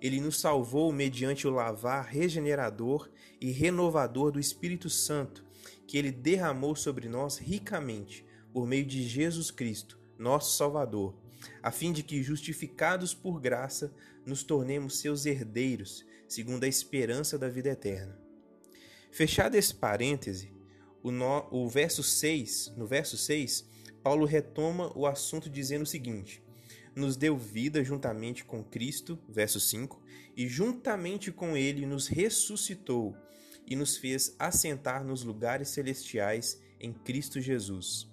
Ele 0.01 0.19
nos 0.19 0.37
salvou 0.41 0.91
mediante 0.91 1.47
o 1.47 1.51
lavar 1.51 2.05
regenerador 2.05 3.09
e 3.39 3.49
renovador 3.49 4.29
do 4.29 4.41
Espírito 4.41 4.89
Santo, 4.89 5.45
que 5.87 5.97
ele 5.97 6.11
derramou 6.11 6.75
sobre 6.75 7.07
nós 7.07 7.37
ricamente, 7.37 8.25
por 8.51 8.67
meio 8.67 8.85
de 8.85 9.07
Jesus 9.07 9.51
Cristo, 9.51 9.97
nosso 10.19 10.57
Salvador 10.57 11.24
a 11.61 11.71
fim 11.71 11.91
de 11.91 12.03
que, 12.03 12.23
justificados 12.23 13.13
por 13.13 13.39
graça, 13.39 13.93
nos 14.25 14.43
tornemos 14.43 14.99
seus 14.99 15.25
herdeiros, 15.25 16.05
segundo 16.27 16.63
a 16.63 16.67
esperança 16.67 17.37
da 17.37 17.47
vida 17.47 17.69
eterna. 17.69 18.17
Fechado 19.11 19.55
esse 19.55 19.73
parêntese, 19.73 20.51
o, 21.01 21.11
no, 21.11 21.47
o 21.51 21.69
verso 21.69 22.03
6, 22.03 22.73
no 22.75 22.85
verso 22.85 23.17
6, 23.17 23.67
Paulo 24.03 24.25
retoma 24.25 24.91
o 24.97 25.05
assunto 25.05 25.49
dizendo 25.49 25.83
o 25.83 25.87
seguinte: 25.87 26.43
nos 26.95 27.15
deu 27.15 27.37
vida 27.37 27.83
juntamente 27.83 28.45
com 28.45 28.63
Cristo, 28.63 29.19
verso 29.27 29.59
5, 29.59 30.01
e 30.35 30.47
juntamente 30.47 31.31
com 31.31 31.55
ele 31.55 31.85
nos 31.85 32.07
ressuscitou 32.07 33.15
e 33.67 33.75
nos 33.75 33.97
fez 33.97 34.35
assentar 34.37 35.03
nos 35.03 35.23
lugares 35.23 35.69
celestiais 35.69 36.61
em 36.79 36.93
Cristo 36.93 37.41
Jesus. 37.41 38.07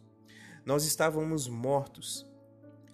Nós 0.64 0.84
estávamos 0.84 1.48
mortos 1.48 2.26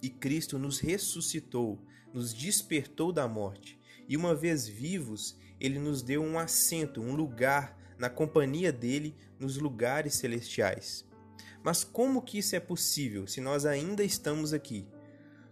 e 0.02 0.08
Cristo 0.08 0.58
nos 0.58 0.78
ressuscitou, 0.78 1.84
nos 2.12 2.32
despertou 2.32 3.12
da 3.12 3.26
morte, 3.28 3.78
e 4.08 4.16
uma 4.16 4.34
vez 4.34 4.66
vivos, 4.66 5.36
ele 5.60 5.78
nos 5.78 6.02
deu 6.02 6.22
um 6.22 6.38
assento, 6.38 7.00
um 7.00 7.14
lugar 7.14 7.76
na 7.98 8.08
companhia 8.08 8.72
dele 8.72 9.16
nos 9.38 9.56
lugares 9.56 10.14
celestiais. 10.14 11.04
Mas 11.62 11.84
como 11.84 12.22
que 12.22 12.38
isso 12.38 12.54
é 12.54 12.60
possível 12.60 13.26
se 13.26 13.40
nós 13.40 13.66
ainda 13.66 14.04
estamos 14.04 14.52
aqui? 14.52 14.86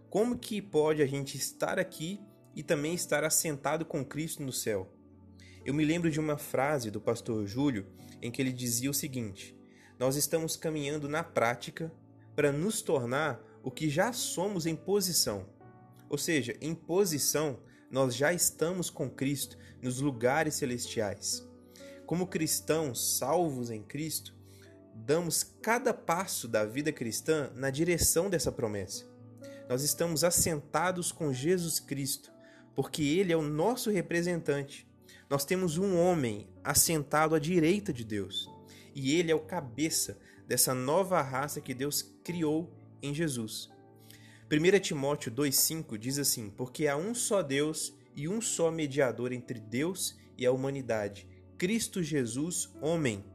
Como 0.09 0.37
que 0.37 0.61
pode 0.61 1.01
a 1.01 1.05
gente 1.05 1.37
estar 1.37 1.77
aqui 1.77 2.21
e 2.55 2.63
também 2.63 2.93
estar 2.93 3.23
assentado 3.23 3.85
com 3.85 4.03
Cristo 4.03 4.41
no 4.41 4.53
céu? 4.53 4.91
Eu 5.65 5.73
me 5.73 5.83
lembro 5.83 6.09
de 6.09 6.19
uma 6.19 6.37
frase 6.37 6.89
do 6.89 7.01
pastor 7.01 7.45
Júlio 7.45 7.85
em 8.21 8.31
que 8.31 8.41
ele 8.41 8.53
dizia 8.53 8.89
o 8.89 8.93
seguinte: 8.93 9.55
Nós 9.99 10.15
estamos 10.15 10.55
caminhando 10.55 11.09
na 11.09 11.23
prática 11.23 11.91
para 12.35 12.51
nos 12.51 12.81
tornar 12.81 13.41
o 13.63 13.71
que 13.71 13.89
já 13.89 14.13
somos 14.13 14.65
em 14.65 14.75
posição. 14.75 15.45
Ou 16.09 16.17
seja, 16.17 16.55
em 16.61 16.73
posição, 16.73 17.59
nós 17.91 18.15
já 18.15 18.33
estamos 18.33 18.89
com 18.89 19.09
Cristo 19.09 19.57
nos 19.81 19.99
lugares 19.99 20.55
celestiais. 20.55 21.45
Como 22.05 22.27
cristãos 22.27 23.17
salvos 23.17 23.69
em 23.69 23.83
Cristo, 23.83 24.35
damos 24.93 25.43
cada 25.61 25.93
passo 25.93 26.47
da 26.47 26.65
vida 26.65 26.91
cristã 26.91 27.51
na 27.55 27.69
direção 27.69 28.29
dessa 28.29 28.51
promessa. 28.51 29.05
Nós 29.69 29.83
estamos 29.83 30.23
assentados 30.23 31.11
com 31.11 31.33
Jesus 31.33 31.79
Cristo, 31.79 32.31
porque 32.73 33.03
Ele 33.03 33.33
é 33.33 33.37
o 33.37 33.41
nosso 33.41 33.91
representante. 33.91 34.87
Nós 35.29 35.43
temos 35.43 35.77
um 35.77 35.97
homem 35.97 36.49
assentado 36.63 37.35
à 37.35 37.39
direita 37.39 37.91
de 37.91 38.05
Deus, 38.05 38.49
e 38.95 39.13
Ele 39.15 39.31
é 39.31 39.35
o 39.35 39.41
cabeça 39.41 40.17
dessa 40.47 40.73
nova 40.73 41.21
raça 41.21 41.59
que 41.59 41.73
Deus 41.73 42.01
criou 42.23 42.73
em 43.01 43.13
Jesus. 43.13 43.69
1 44.49 44.79
Timóteo 44.79 45.31
2,5 45.31 45.97
diz 45.97 46.17
assim: 46.17 46.49
Porque 46.49 46.87
há 46.87 46.95
um 46.95 47.13
só 47.13 47.41
Deus 47.41 47.93
e 48.15 48.27
um 48.27 48.39
só 48.39 48.71
mediador 48.71 49.31
entre 49.31 49.59
Deus 49.59 50.17
e 50.37 50.45
a 50.45 50.51
humanidade, 50.51 51.27
Cristo 51.57 52.01
Jesus, 52.01 52.73
homem. 52.81 53.25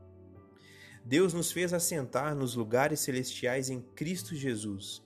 Deus 1.04 1.34
nos 1.34 1.50
fez 1.50 1.72
assentar 1.72 2.34
nos 2.34 2.54
lugares 2.54 3.00
celestiais 3.00 3.68
em 3.68 3.80
Cristo 3.80 4.34
Jesus. 4.34 5.02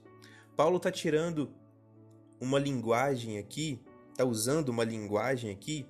Paulo 0.54 0.76
está 0.76 0.90
tirando 0.90 1.50
uma 2.38 2.58
linguagem 2.58 3.38
aqui, 3.38 3.80
está 4.10 4.24
usando 4.24 4.68
uma 4.68 4.84
linguagem 4.84 5.50
aqui 5.50 5.86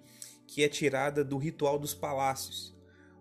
que 0.47 0.63
é 0.63 0.69
tirada 0.69 1.25
do 1.25 1.37
ritual 1.37 1.79
dos 1.79 1.93
palácios, 1.93 2.75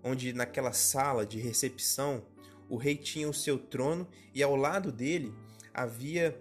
onde 0.03 0.31
naquela 0.31 0.71
sala 0.71 1.25
de 1.25 1.39
recepção 1.39 2.23
o 2.69 2.77
rei 2.77 2.95
tinha 2.95 3.29
o 3.29 3.33
seu 3.33 3.57
trono 3.57 4.07
e 4.33 4.41
ao 4.41 4.55
lado 4.55 4.91
dele 4.91 5.33
havia 5.73 6.39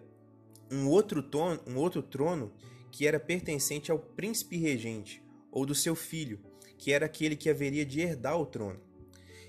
um 0.71 0.88
outro, 0.88 1.23
trono, 1.23 1.61
um 1.66 1.76
outro 1.76 2.02
trono 2.02 2.52
que 2.90 3.07
era 3.07 3.21
pertencente 3.21 3.90
ao 3.90 3.99
príncipe 3.99 4.57
regente 4.57 5.23
ou 5.50 5.66
do 5.66 5.75
seu 5.75 5.95
filho, 5.95 6.40
que 6.78 6.93
era 6.93 7.07
aquele 7.07 7.37
que 7.37 7.50
haveria 7.50 7.85
de 7.85 8.00
herdar 8.00 8.38
o 8.38 8.47
trono. 8.47 8.81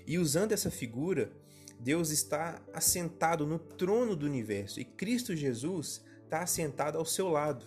E 0.06 0.18
usando 0.18 0.52
essa 0.52 0.70
figura, 0.70 1.32
Deus 1.78 2.10
está 2.10 2.62
assentado 2.72 3.46
no 3.46 3.58
trono 3.58 4.16
do 4.16 4.26
universo 4.26 4.80
e 4.80 4.84
Cristo 4.84 5.34
Jesus 5.34 6.04
está 6.24 6.40
assentado 6.40 6.98
ao 6.98 7.04
seu 7.04 7.28
lado. 7.28 7.66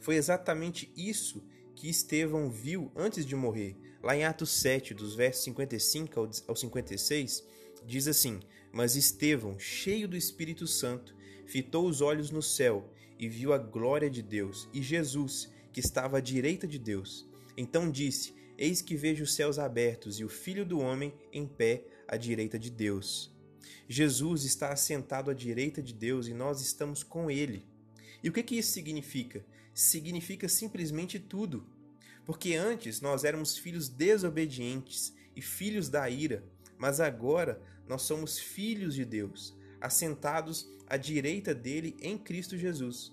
Foi 0.00 0.16
exatamente 0.16 0.92
isso 0.96 1.44
que 1.74 1.88
Estevão 1.88 2.50
viu 2.50 2.90
antes 2.94 3.24
de 3.24 3.34
morrer. 3.34 3.76
Lá 4.02 4.16
em 4.16 4.24
Atos 4.24 4.50
7, 4.50 4.94
dos 4.94 5.14
versos 5.14 5.44
55 5.44 6.30
ao 6.46 6.56
56, 6.56 7.44
diz 7.86 8.08
assim: 8.08 8.40
Mas 8.72 8.96
Estevão, 8.96 9.58
cheio 9.58 10.08
do 10.08 10.16
Espírito 10.16 10.66
Santo, 10.66 11.14
fitou 11.46 11.86
os 11.86 12.00
olhos 12.00 12.30
no 12.30 12.42
céu 12.42 12.92
e 13.18 13.28
viu 13.28 13.52
a 13.52 13.58
glória 13.58 14.10
de 14.10 14.22
Deus 14.22 14.68
e 14.72 14.82
Jesus, 14.82 15.50
que 15.72 15.80
estava 15.80 16.18
à 16.18 16.20
direita 16.20 16.66
de 16.66 16.78
Deus. 16.78 17.26
Então 17.56 17.90
disse: 17.90 18.34
Eis 18.58 18.82
que 18.82 18.96
vejo 18.96 19.24
os 19.24 19.34
céus 19.34 19.58
abertos 19.58 20.18
e 20.18 20.24
o 20.24 20.28
Filho 20.28 20.64
do 20.64 20.80
Homem 20.80 21.14
em 21.32 21.46
pé 21.46 21.84
à 22.08 22.16
direita 22.16 22.58
de 22.58 22.70
Deus. 22.70 23.34
Jesus 23.88 24.44
está 24.44 24.72
assentado 24.72 25.30
à 25.30 25.34
direita 25.34 25.82
de 25.82 25.94
Deus 25.94 26.26
e 26.26 26.34
nós 26.34 26.60
estamos 26.60 27.02
com 27.02 27.30
ele. 27.30 27.64
E 28.22 28.28
o 28.28 28.32
que, 28.32 28.42
que 28.42 28.56
isso 28.56 28.72
significa? 28.72 29.44
Significa 29.72 30.48
simplesmente 30.48 31.18
tudo. 31.18 31.66
Porque 32.24 32.54
antes 32.54 33.00
nós 33.00 33.22
éramos 33.22 33.56
filhos 33.56 33.88
desobedientes 33.88 35.14
e 35.34 35.40
filhos 35.40 35.88
da 35.88 36.08
ira, 36.10 36.42
mas 36.76 36.98
agora 36.98 37.62
nós 37.88 38.02
somos 38.02 38.38
filhos 38.38 38.94
de 38.94 39.04
Deus, 39.04 39.56
assentados 39.80 40.68
à 40.86 40.96
direita 40.96 41.54
dele 41.54 41.96
em 42.00 42.18
Cristo 42.18 42.56
Jesus. 42.56 43.12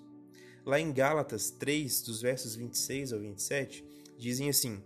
Lá 0.65 0.79
em 0.79 0.93
Gálatas 0.93 1.51
3, 1.51 2.01
dos 2.03 2.21
versos 2.21 2.55
26 2.55 3.13
ao 3.13 3.19
27, 3.19 3.85
dizem 4.17 4.49
assim: 4.49 4.81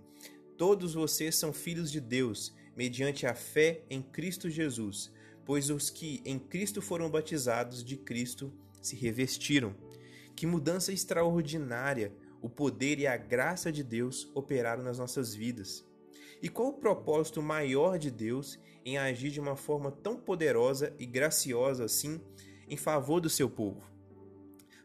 Todos 0.57 0.93
vocês 0.93 1.35
são 1.35 1.53
filhos 1.53 1.91
de 1.91 2.01
Deus, 2.01 2.53
mediante 2.75 3.25
a 3.27 3.33
fé 3.33 3.81
em 3.89 4.01
Cristo 4.01 4.49
Jesus, 4.49 5.11
pois 5.45 5.69
os 5.69 5.89
que 5.89 6.21
em 6.25 6.39
Cristo 6.39 6.81
foram 6.81 7.09
batizados 7.09 7.83
de 7.83 7.95
Cristo 7.95 8.51
se 8.81 8.95
revestiram. 8.95 9.75
Que 10.35 10.45
mudança 10.45 10.91
extraordinária 10.91 12.11
o 12.41 12.49
poder 12.49 12.99
e 12.99 13.07
a 13.07 13.17
graça 13.17 13.71
de 13.71 13.83
Deus 13.83 14.29
operaram 14.35 14.83
nas 14.83 14.99
nossas 14.99 15.33
vidas. 15.33 15.85
E 16.41 16.49
qual 16.49 16.69
o 16.69 16.73
propósito 16.73 17.41
maior 17.41 17.97
de 17.97 18.11
Deus 18.11 18.59
em 18.87 18.97
agir 18.97 19.31
de 19.31 19.39
uma 19.41 19.57
forma 19.57 19.91
tão 19.91 20.15
poderosa 20.15 20.93
e 20.97 21.05
graciosa 21.05 21.83
assim 21.83 22.21
em 22.69 22.77
favor 22.77 23.19
do 23.19 23.29
seu 23.29 23.49
povo? 23.49 23.81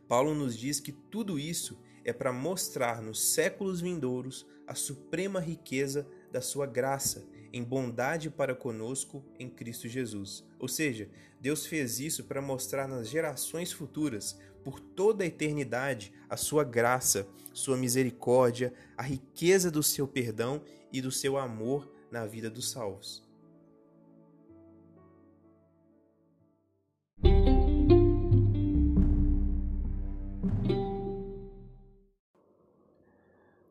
Paulo 0.09 0.35
nos 0.35 0.59
diz 0.59 0.80
que 0.80 0.90
tudo 0.90 1.38
isso 1.38 1.78
é 2.04 2.12
para 2.12 2.32
mostrar 2.32 3.00
nos 3.00 3.23
séculos 3.23 3.80
vindouros 3.80 4.44
a 4.66 4.75
suprema 4.75 5.38
riqueza 5.38 6.04
da 6.32 6.40
sua 6.40 6.66
graça 6.66 7.25
em 7.52 7.62
bondade 7.62 8.28
para 8.28 8.56
conosco 8.56 9.25
em 9.38 9.49
Cristo 9.49 9.86
Jesus. 9.86 10.45
Ou 10.58 10.67
seja, 10.67 11.08
Deus 11.41 11.65
fez 11.65 12.00
isso 12.00 12.25
para 12.25 12.43
mostrar 12.43 12.88
nas 12.88 13.08
gerações 13.08 13.71
futuras, 13.71 14.36
por 14.65 14.80
toda 14.80 15.23
a 15.23 15.26
eternidade, 15.28 16.12
a 16.28 16.36
sua 16.36 16.65
graça, 16.65 17.28
sua 17.52 17.76
misericórdia, 17.76 18.73
a 18.97 19.02
riqueza 19.02 19.71
do 19.71 19.82
seu 19.82 20.08
perdão 20.08 20.60
e 20.93 21.00
do 21.00 21.12
seu 21.12 21.36
amor 21.36 21.88
na 22.10 22.26
vida 22.26 22.50
dos 22.50 22.69
salvos. 22.69 23.22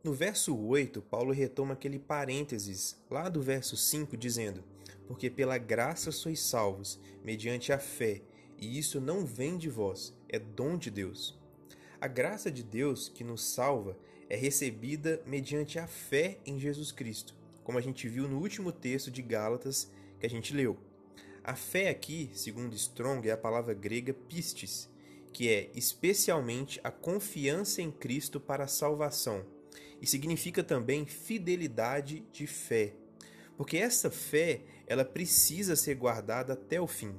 No 0.04 0.14
verso 0.14 0.58
8, 0.58 1.00
Paulo 1.00 1.32
retoma 1.32 1.74
aquele 1.74 2.00
parênteses 2.00 3.00
lá 3.08 3.30
do 3.30 3.40
verso 3.40 3.78
5, 3.78 4.18
dizendo: 4.18 4.64
Porque 5.06 5.30
pela 5.30 5.60
graça 5.60 6.12
sois 6.12 6.40
salvos, 6.40 7.00
mediante 7.24 7.72
a 7.72 7.78
fé, 7.78 8.24
e 8.58 8.80
isso 8.80 9.00
não 9.00 9.24
vem 9.24 9.60
de 9.60 9.70
vós, 9.70 10.12
é 10.28 10.40
dom 10.40 10.76
de 10.76 10.90
Deus. 10.90 11.40
A 12.00 12.08
graça 12.08 12.50
de 12.50 12.64
Deus 12.64 13.10
que 13.10 13.24
nos 13.24 13.44
salva 13.44 13.96
é 14.28 14.36
recebida 14.36 15.22
mediante 15.24 15.78
a 15.78 15.86
fé 15.86 16.40
em 16.48 16.60
Jesus 16.60 16.92
Cristo, 16.92 17.36
como 17.64 17.78
a 17.78 17.82
gente 17.82 18.10
viu 18.10 18.28
no 18.28 18.40
último 18.40 18.72
texto 18.72 19.12
de 19.12 19.22
Gálatas 19.22 19.92
que 20.20 20.26
a 20.26 20.30
gente 20.30 20.52
leu. 20.52 20.80
A 21.44 21.56
fé 21.56 21.90
aqui, 21.90 22.32
segundo 22.34 22.76
Strong, 22.76 23.30
é 23.30 23.34
a 23.34 23.38
palavra 23.38 23.76
grega 23.76 24.16
pistis, 24.16 24.90
que 25.32 25.48
é 25.48 25.70
especialmente 25.76 26.80
a 26.84 26.90
confiança 26.90 27.84
em 27.84 27.92
Cristo 27.92 28.40
para 28.40 28.64
a 28.64 28.68
salvação 28.68 29.46
e 30.02 30.08
significa 30.08 30.64
também 30.64 31.06
fidelidade 31.06 32.26
de 32.32 32.48
fé. 32.48 32.96
Porque 33.56 33.78
essa 33.78 34.10
fé, 34.10 34.62
ela 34.88 35.06
precisa 35.06 35.76
ser 35.76 35.96
guardada 35.96 36.54
até 36.54 36.82
o 36.82 36.88
fim. 36.88 37.14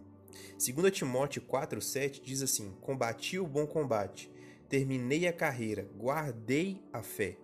2 0.59 0.91
Timóteo 0.91 1.43
4:7 1.43 2.21
diz 2.21 2.43
assim: 2.43 2.73
"Combati 2.81 3.39
o 3.39 3.47
bom 3.47 3.67
combate, 3.67 4.31
terminei 4.69 5.27
a 5.29 5.33
carreira, 5.33 5.89
guardei 5.97 6.83
a 6.93 7.03
fé". 7.03 7.37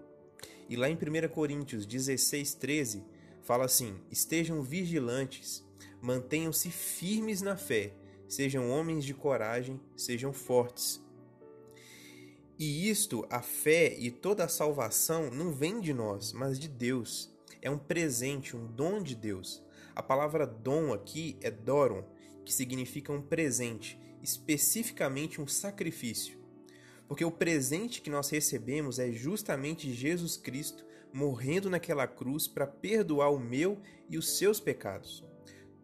E 0.68 0.76
lá 0.76 0.88
em 0.90 0.96
1 0.96 1.28
Coríntios 1.28 1.86
16:13 1.86 3.04
fala 3.42 3.64
assim: 3.64 4.00
"Estejam 4.10 4.62
vigilantes, 4.62 5.64
mantenham-se 6.02 6.70
firmes 6.70 7.40
na 7.40 7.56
fé, 7.56 7.94
sejam 8.28 8.70
homens 8.70 9.04
de 9.04 9.14
coragem, 9.14 9.80
sejam 9.96 10.32
fortes". 10.32 11.00
E 12.58 12.90
isto, 12.90 13.24
a 13.30 13.40
fé 13.40 13.94
e 13.96 14.10
toda 14.10 14.44
a 14.44 14.48
salvação 14.48 15.30
não 15.30 15.52
vem 15.52 15.80
de 15.80 15.94
nós, 15.94 16.32
mas 16.32 16.58
de 16.58 16.66
Deus. 16.66 17.32
É 17.62 17.70
um 17.70 17.78
presente, 17.78 18.56
um 18.56 18.66
dom 18.66 19.00
de 19.00 19.14
Deus. 19.14 19.62
A 19.94 20.02
palavra 20.02 20.44
dom 20.44 20.92
aqui 20.92 21.36
é 21.40 21.52
doron, 21.52 22.02
que 22.44 22.52
significa 22.52 23.12
um 23.12 23.22
presente, 23.22 23.96
especificamente 24.20 25.40
um 25.40 25.46
sacrifício. 25.46 26.36
Porque 27.06 27.24
o 27.24 27.30
presente 27.30 28.02
que 28.02 28.10
nós 28.10 28.28
recebemos 28.28 28.98
é 28.98 29.12
justamente 29.12 29.92
Jesus 29.92 30.36
Cristo 30.36 30.84
morrendo 31.12 31.70
naquela 31.70 32.08
cruz 32.08 32.48
para 32.48 32.66
perdoar 32.66 33.32
o 33.32 33.38
meu 33.38 33.80
e 34.10 34.18
os 34.18 34.36
seus 34.36 34.58
pecados. 34.58 35.24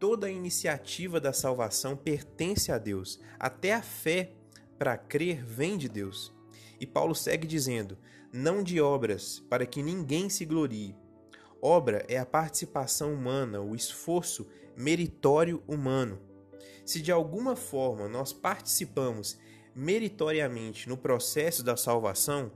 Toda 0.01 0.27
a 0.27 0.31
iniciativa 0.31 1.21
da 1.21 1.33
salvação 1.33 1.97
pertence 1.97 2.73
a 2.73 2.79
Deus, 2.79 3.21
até 3.39 3.75
a 3.75 3.83
fé 3.83 4.33
para 4.77 4.99
crer 4.99 5.45
vem 5.45 5.79
de 5.79 5.89
Deus. 5.89 6.34
E 6.81 6.87
Paulo 6.87 7.15
segue 7.15 7.47
dizendo: 7.47 7.99
não 8.33 8.63
de 8.63 8.81
obras, 8.81 9.39
para 9.49 9.65
que 9.65 9.83
ninguém 9.83 10.29
se 10.29 10.45
glorie. 10.45 10.97
Obra 11.63 12.05
é 12.09 12.19
a 12.19 12.27
participação 12.27 13.15
humana, 13.15 13.61
o 13.61 13.75
esforço 13.75 14.47
meritório 14.77 15.63
humano. 15.69 16.21
Se 16.85 17.01
de 17.01 17.13
alguma 17.13 17.55
forma 17.55 18.09
nós 18.09 18.33
participamos 18.33 19.39
meritoriamente 19.75 20.89
no 20.89 20.97
processo 20.97 21.63
da 21.63 21.77
salvação, 21.77 22.51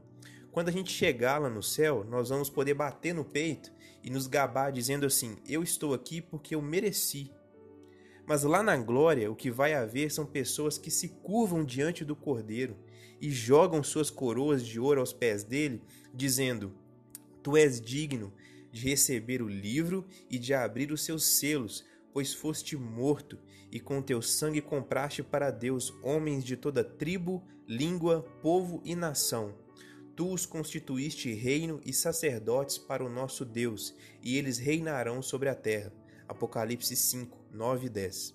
quando 0.50 0.68
a 0.68 0.72
gente 0.72 0.90
chegar 0.90 1.38
lá 1.38 1.48
no 1.48 1.62
céu, 1.62 2.04
nós 2.04 2.28
vamos 2.28 2.50
poder 2.50 2.74
bater 2.74 3.14
no 3.14 3.24
peito 3.24 3.72
e 4.02 4.10
nos 4.10 4.26
gabar 4.26 4.72
dizendo 4.72 5.06
assim: 5.06 5.36
Eu 5.46 5.62
estou 5.62 5.94
aqui 5.94 6.20
porque 6.20 6.54
eu 6.54 6.60
mereci. 6.60 7.30
Mas 8.26 8.42
lá 8.42 8.62
na 8.62 8.76
glória, 8.76 9.30
o 9.30 9.36
que 9.36 9.50
vai 9.50 9.74
haver 9.74 10.10
são 10.10 10.26
pessoas 10.26 10.76
que 10.76 10.90
se 10.90 11.08
curvam 11.08 11.64
diante 11.64 12.04
do 12.04 12.16
Cordeiro 12.16 12.76
e 13.20 13.30
jogam 13.30 13.82
suas 13.82 14.10
coroas 14.10 14.64
de 14.64 14.78
ouro 14.78 15.00
aos 15.00 15.12
pés 15.12 15.44
dele, 15.44 15.82
dizendo: 16.14 16.72
Tu 17.42 17.56
és 17.56 17.80
digno 17.80 18.32
de 18.70 18.88
receber 18.88 19.42
o 19.42 19.48
livro 19.48 20.06
e 20.30 20.38
de 20.38 20.54
abrir 20.54 20.92
os 20.92 21.02
seus 21.02 21.24
selos, 21.24 21.84
pois 22.12 22.32
foste 22.34 22.76
morto, 22.76 23.38
e 23.70 23.80
com 23.80 24.00
teu 24.00 24.22
sangue 24.22 24.60
compraste 24.60 25.22
para 25.22 25.50
Deus 25.50 25.92
homens 26.02 26.44
de 26.44 26.56
toda 26.56 26.84
tribo, 26.84 27.42
língua, 27.66 28.22
povo 28.42 28.80
e 28.84 28.94
nação. 28.94 29.54
Tu 30.16 30.32
os 30.32 30.44
constituíste 30.44 31.32
reino 31.32 31.80
e 31.84 31.92
sacerdotes 31.92 32.76
para 32.76 33.04
o 33.04 33.08
nosso 33.08 33.44
Deus, 33.44 33.94
e 34.22 34.36
eles 34.36 34.58
reinarão 34.58 35.22
sobre 35.22 35.48
a 35.48 35.54
terra. 35.54 35.92
Apocalipse 36.26 36.96
5, 36.96 37.38
9 37.52 37.86
e 37.86 37.88
10. 37.88 38.34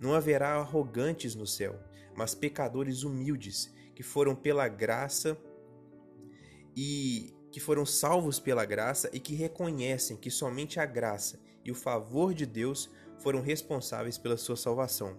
Não 0.00 0.14
haverá 0.14 0.54
arrogantes 0.54 1.34
no 1.34 1.46
céu, 1.46 1.78
mas 2.14 2.34
pecadores 2.34 3.02
humildes, 3.02 3.74
que 3.98 4.04
foram 4.04 4.32
pela 4.32 4.68
graça 4.68 5.36
e 6.76 7.34
que 7.50 7.58
foram 7.58 7.84
salvos 7.84 8.38
pela 8.38 8.64
graça 8.64 9.10
e 9.12 9.18
que 9.18 9.34
reconhecem 9.34 10.16
que 10.16 10.30
somente 10.30 10.78
a 10.78 10.86
graça 10.86 11.40
e 11.64 11.72
o 11.72 11.74
favor 11.74 12.32
de 12.32 12.46
Deus 12.46 12.88
foram 13.18 13.40
responsáveis 13.40 14.16
pela 14.16 14.36
sua 14.36 14.56
salvação. 14.56 15.18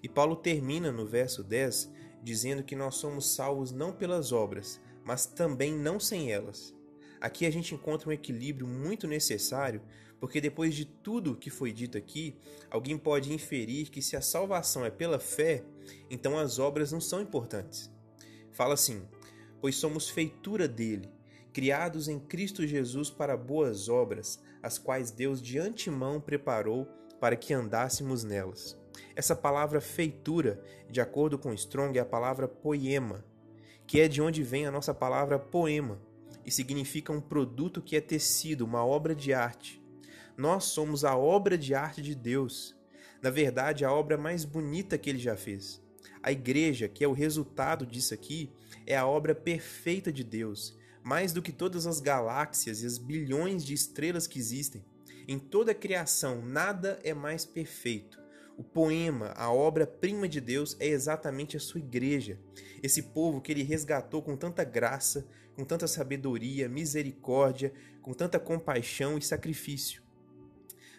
E 0.00 0.08
Paulo 0.08 0.36
termina 0.36 0.92
no 0.92 1.04
verso 1.04 1.42
10 1.42 1.90
dizendo 2.22 2.62
que 2.62 2.76
nós 2.76 2.94
somos 2.94 3.34
salvos 3.34 3.72
não 3.72 3.92
pelas 3.92 4.30
obras, 4.30 4.80
mas 5.04 5.26
também 5.26 5.74
não 5.74 5.98
sem 5.98 6.30
elas. 6.30 6.72
Aqui 7.20 7.44
a 7.46 7.50
gente 7.50 7.74
encontra 7.74 8.08
um 8.08 8.12
equilíbrio 8.12 8.68
muito 8.68 9.08
necessário, 9.08 9.82
porque 10.20 10.40
depois 10.40 10.72
de 10.72 10.84
tudo 10.84 11.34
que 11.34 11.50
foi 11.50 11.72
dito 11.72 11.98
aqui, 11.98 12.36
alguém 12.70 12.96
pode 12.96 13.32
inferir 13.32 13.90
que 13.90 14.00
se 14.00 14.16
a 14.16 14.22
salvação 14.22 14.84
é 14.84 14.90
pela 14.90 15.18
fé, 15.18 15.64
então 16.08 16.38
as 16.38 16.60
obras 16.60 16.92
não 16.92 17.00
são 17.00 17.20
importantes. 17.20 17.92
Fala 18.54 18.74
assim: 18.74 19.06
Pois 19.60 19.74
somos 19.74 20.08
feitura 20.08 20.66
dele, 20.66 21.10
criados 21.52 22.08
em 22.08 22.18
Cristo 22.18 22.66
Jesus 22.66 23.10
para 23.10 23.36
boas 23.36 23.88
obras, 23.88 24.40
as 24.62 24.78
quais 24.78 25.10
Deus 25.10 25.42
de 25.42 25.58
antemão 25.58 26.20
preparou 26.20 26.86
para 27.20 27.36
que 27.36 27.52
andássemos 27.52 28.22
nelas. 28.22 28.78
Essa 29.16 29.34
palavra 29.34 29.80
feitura, 29.80 30.62
de 30.88 31.00
acordo 31.00 31.36
com 31.36 31.52
Strong, 31.52 31.98
é 31.98 32.00
a 32.00 32.06
palavra 32.06 32.46
poema, 32.46 33.24
que 33.86 34.00
é 34.00 34.06
de 34.06 34.22
onde 34.22 34.42
vem 34.42 34.66
a 34.66 34.70
nossa 34.70 34.94
palavra 34.94 35.38
poema 35.38 36.00
e 36.46 36.50
significa 36.50 37.12
um 37.12 37.20
produto 37.20 37.82
que 37.82 37.96
é 37.96 38.00
tecido, 38.00 38.64
uma 38.64 38.84
obra 38.84 39.14
de 39.14 39.32
arte. 39.32 39.82
Nós 40.36 40.64
somos 40.64 41.04
a 41.04 41.16
obra 41.16 41.58
de 41.58 41.74
arte 41.74 42.02
de 42.02 42.14
Deus. 42.14 42.76
Na 43.20 43.30
verdade, 43.30 43.84
a 43.84 43.92
obra 43.92 44.16
mais 44.16 44.44
bonita 44.44 44.98
que 44.98 45.10
ele 45.10 45.18
já 45.18 45.36
fez. 45.36 45.83
A 46.24 46.32
igreja, 46.32 46.88
que 46.88 47.04
é 47.04 47.06
o 47.06 47.12
resultado 47.12 47.84
disso 47.84 48.14
aqui, 48.14 48.50
é 48.86 48.96
a 48.96 49.06
obra 49.06 49.34
perfeita 49.34 50.10
de 50.10 50.24
Deus, 50.24 50.74
mais 51.02 51.34
do 51.34 51.42
que 51.42 51.52
todas 51.52 51.86
as 51.86 52.00
galáxias 52.00 52.82
e 52.82 52.86
as 52.86 52.96
bilhões 52.96 53.62
de 53.62 53.74
estrelas 53.74 54.26
que 54.26 54.38
existem. 54.38 54.82
Em 55.28 55.38
toda 55.38 55.72
a 55.72 55.74
criação, 55.74 56.40
nada 56.42 56.98
é 57.04 57.12
mais 57.12 57.44
perfeito. 57.44 58.18
O 58.56 58.64
poema, 58.64 59.34
a 59.36 59.52
obra-prima 59.52 60.26
de 60.26 60.40
Deus, 60.40 60.78
é 60.80 60.86
exatamente 60.86 61.58
a 61.58 61.60
sua 61.60 61.80
igreja. 61.80 62.40
Esse 62.82 63.02
povo 63.02 63.42
que 63.42 63.52
ele 63.52 63.62
resgatou 63.62 64.22
com 64.22 64.34
tanta 64.34 64.64
graça, 64.64 65.28
com 65.54 65.62
tanta 65.62 65.86
sabedoria, 65.86 66.70
misericórdia, 66.70 67.70
com 68.00 68.14
tanta 68.14 68.40
compaixão 68.40 69.18
e 69.18 69.22
sacrifício. 69.22 70.02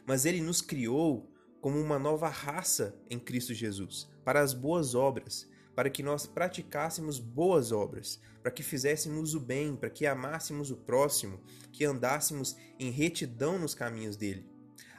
Mas 0.05 0.23
ele 0.23 0.39
nos 0.39 0.61
criou 0.61 1.27
como 1.59 1.81
uma 1.81 1.97
nova 1.97 2.29
raça 2.29 2.95
em 3.09 3.17
Cristo 3.17 3.55
Jesus, 3.55 4.07
para 4.25 4.41
as 4.41 4.53
boas 4.53 4.95
obras, 4.95 5.47
para 5.75 5.89
que 5.89 6.01
nós 6.01 6.25
praticássemos 6.25 7.19
boas 7.19 7.71
obras, 7.71 8.19
para 8.41 8.51
que 8.51 8.63
fizéssemos 8.63 9.35
o 9.35 9.39
bem, 9.39 9.75
para 9.75 9.89
que 9.89 10.05
amássemos 10.05 10.71
o 10.71 10.75
próximo, 10.75 11.39
que 11.71 11.85
andássemos 11.85 12.57
em 12.79 12.89
retidão 12.89 13.59
nos 13.59 13.75
caminhos 13.75 14.17
dele. 14.17 14.45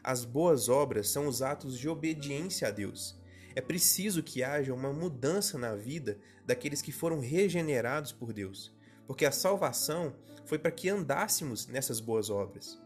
As 0.03 0.25
boas 0.25 0.69
obras 0.69 1.09
são 1.09 1.27
os 1.27 1.43
atos 1.43 1.77
de 1.79 1.89
obediência 1.89 2.69
a 2.69 2.71
Deus. 2.71 3.21
É 3.57 3.61
preciso 3.61 4.23
que 4.23 4.45
haja 4.45 4.73
uma 4.73 4.93
mudança 4.93 5.59
na 5.59 5.75
vida 5.75 6.19
daqueles 6.45 6.81
que 6.81 6.93
foram 6.93 7.19
regenerados 7.19 8.13
por 8.13 8.33
Deus, 8.33 8.73
porque 9.07 9.25
a 9.25 9.33
salvação 9.33 10.15
foi 10.45 10.59
para 10.59 10.71
que 10.71 10.89
andássemos 10.89 11.67
nessas 11.67 11.99
boas 11.99 12.31
obras. 12.31 12.81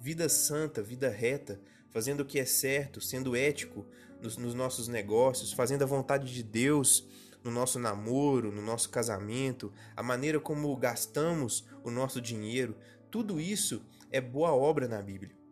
Vida 0.00 0.28
santa, 0.28 0.82
vida 0.82 1.10
reta, 1.10 1.60
fazendo 1.92 2.20
o 2.20 2.24
que 2.24 2.38
é 2.38 2.44
certo, 2.44 3.00
sendo 3.00 3.36
ético 3.36 3.86
nos, 4.20 4.36
nos 4.36 4.54
nossos 4.54 4.88
negócios, 4.88 5.52
fazendo 5.52 5.82
a 5.82 5.86
vontade 5.86 6.32
de 6.32 6.42
Deus 6.42 7.06
no 7.44 7.50
nosso 7.50 7.78
namoro, 7.78 8.52
no 8.52 8.62
nosso 8.62 8.88
casamento, 8.90 9.72
a 9.96 10.02
maneira 10.02 10.40
como 10.40 10.76
gastamos 10.76 11.66
o 11.84 11.90
nosso 11.90 12.20
dinheiro, 12.20 12.76
tudo 13.10 13.40
isso 13.40 13.82
é 14.10 14.20
boa 14.20 14.52
obra 14.52 14.86
na 14.88 15.02
Bíblia 15.02 15.42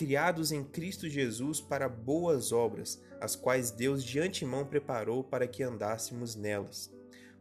criados 0.00 0.50
em 0.50 0.64
Cristo 0.64 1.10
Jesus 1.10 1.60
para 1.60 1.86
boas 1.86 2.52
obras, 2.52 2.98
as 3.20 3.36
quais 3.36 3.70
Deus 3.70 4.02
de 4.02 4.18
antemão 4.18 4.64
preparou 4.64 5.22
para 5.22 5.46
que 5.46 5.62
andássemos 5.62 6.34
nelas. 6.34 6.90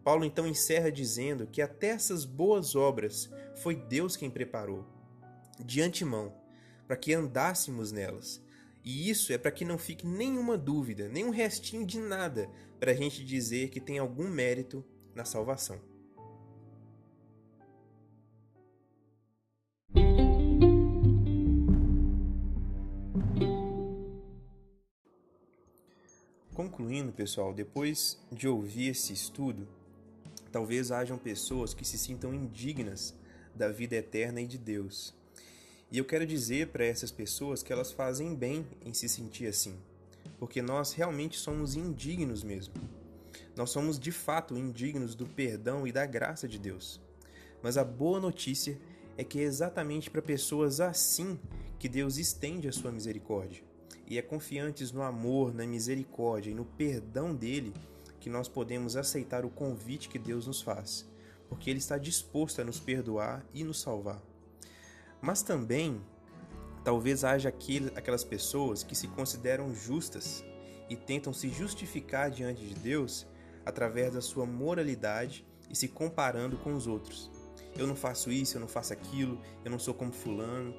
Paulo 0.03 0.25
então 0.25 0.45
encerra 0.45 0.91
dizendo 0.91 1.47
que 1.47 1.61
até 1.61 1.87
essas 1.87 2.25
boas 2.25 2.75
obras 2.75 3.29
foi 3.55 3.77
Deus 3.77 4.17
quem 4.17 4.29
preparou, 4.29 4.85
de 5.57 5.81
antemão, 5.81 6.33
para 6.89 6.97
que 6.97 7.13
andássemos 7.13 7.91
nelas. 7.91 8.41
E 8.84 9.12
isso 9.12 9.32
é 9.32 9.38
para 9.38 9.52
que 9.52 9.63
não 9.63 9.78
fique 9.78 10.08
nenhuma 10.08 10.58
dúvida, 10.58 11.08
nenhum 11.08 11.30
restinho 11.30 11.86
de 11.86 11.99
nada, 11.99 12.49
para 12.80 12.89
a 12.89 12.95
gente 12.95 13.23
dizer 13.23 13.69
que 13.69 13.80
tem 13.80 13.99
algum 13.99 14.28
mérito 14.28 14.84
na 15.13 15.23
salvação. 15.23 15.80
Concluindo, 26.56 27.12
pessoal, 27.12 27.54
depois 27.54 28.19
de 28.32 28.47
ouvir 28.47 28.88
esse 28.88 29.13
estudo, 29.13 29.67
talvez 30.52 30.91
hajam 30.91 31.19
pessoas 31.19 31.71
que 31.71 31.86
se 31.86 31.99
sintam 31.99 32.34
indignas 32.34 33.13
da 33.54 33.69
vida 33.69 33.95
eterna 33.95 34.41
e 34.41 34.47
de 34.47 34.58
Deus. 34.58 35.18
E 35.91 35.97
eu 35.97 36.06
quero 36.06 36.25
dizer 36.25 36.67
para 36.67 36.86
essas 36.86 37.12
pessoas 37.12 37.63
que 37.63 37.73
elas 37.73 37.91
fazem 37.91 38.36
bem 38.36 38.63
em 38.86 38.93
se 38.93 39.10
sentir 39.10 39.47
assim, 39.47 39.75
porque 40.38 40.62
nós 40.62 40.93
realmente 40.93 41.38
somos 41.38 41.75
indignos 41.75 42.43
mesmo. 42.43 42.75
Nós 43.56 43.71
somos 43.71 43.99
de 43.99 44.12
fato 44.12 44.56
indignos 44.56 45.15
do 45.15 45.25
perdão 45.25 45.88
e 45.88 45.91
da 45.91 46.06
graça 46.06 46.47
de 46.47 46.60
Deus. 46.60 47.02
Mas 47.63 47.75
a 47.75 47.84
boa 47.84 48.19
notícia 48.19 48.78
é 49.17 49.23
que 49.23 49.39
é 49.39 49.43
exatamente 49.43 50.12
para 50.12 50.21
pessoas 50.21 50.80
assim 50.80 51.39
que 51.80 51.89
Deus 51.89 52.17
estende 52.17 52.67
a 52.67 52.71
sua 52.71 52.91
misericórdia 52.91 53.63
e 54.06 54.17
é 54.17 54.21
confiantes 54.21 54.91
no 54.91 55.02
amor, 55.02 55.54
na 55.54 55.65
misericórdia 55.65 56.52
e 56.52 56.56
no 56.56 56.65
perdão 56.65 57.36
dele 57.36 57.73
que 58.19 58.30
nós 58.30 58.47
podemos 58.47 58.95
aceitar 58.95 59.43
o 59.43 59.49
convite 59.49 60.08
que 60.08 60.19
Deus 60.19 60.45
nos 60.45 60.62
faz, 60.62 61.08
porque 61.47 61.69
ele 61.69 61.80
está 61.80 61.97
disposto 61.97 62.62
a 62.62 62.63
nos 62.63 62.80
perdoar 62.80 63.43
e 63.54 63.63
nos 63.63 63.82
salvar. 63.82 64.28
Mas 65.21 65.41
também, 65.41 66.01
talvez 66.84 67.23
haja 67.23 67.49
aquelas 67.49 68.23
pessoas 68.23 68.84
que 68.84 68.95
se 68.95 69.08
consideram 69.08 69.73
justas 69.73 70.43
e 70.89 70.95
tentam 70.95 71.34
se 71.34 71.49
justificar 71.49 72.32
diante 72.32 72.65
de 72.65 72.73
Deus 72.73 73.27
através 73.65 74.13
da 74.13 74.21
sua 74.21 74.45
moralidade 74.45 75.45
e 75.69 75.75
se 75.75 75.88
comparando 75.88 76.58
com 76.58 76.73
os 76.73 76.88
outros. 76.88 77.29
Eu 77.77 77.86
não 77.86 77.95
faço 77.95 78.32
isso, 78.32 78.58
eu 78.58 78.62
não 78.62 78.67
faço 78.67 78.93
aquilo, 78.93 79.39
eu 79.63 79.69
não 79.69 79.77
sou 79.77 79.93
como 79.93 80.12
Fulano. 80.12 80.73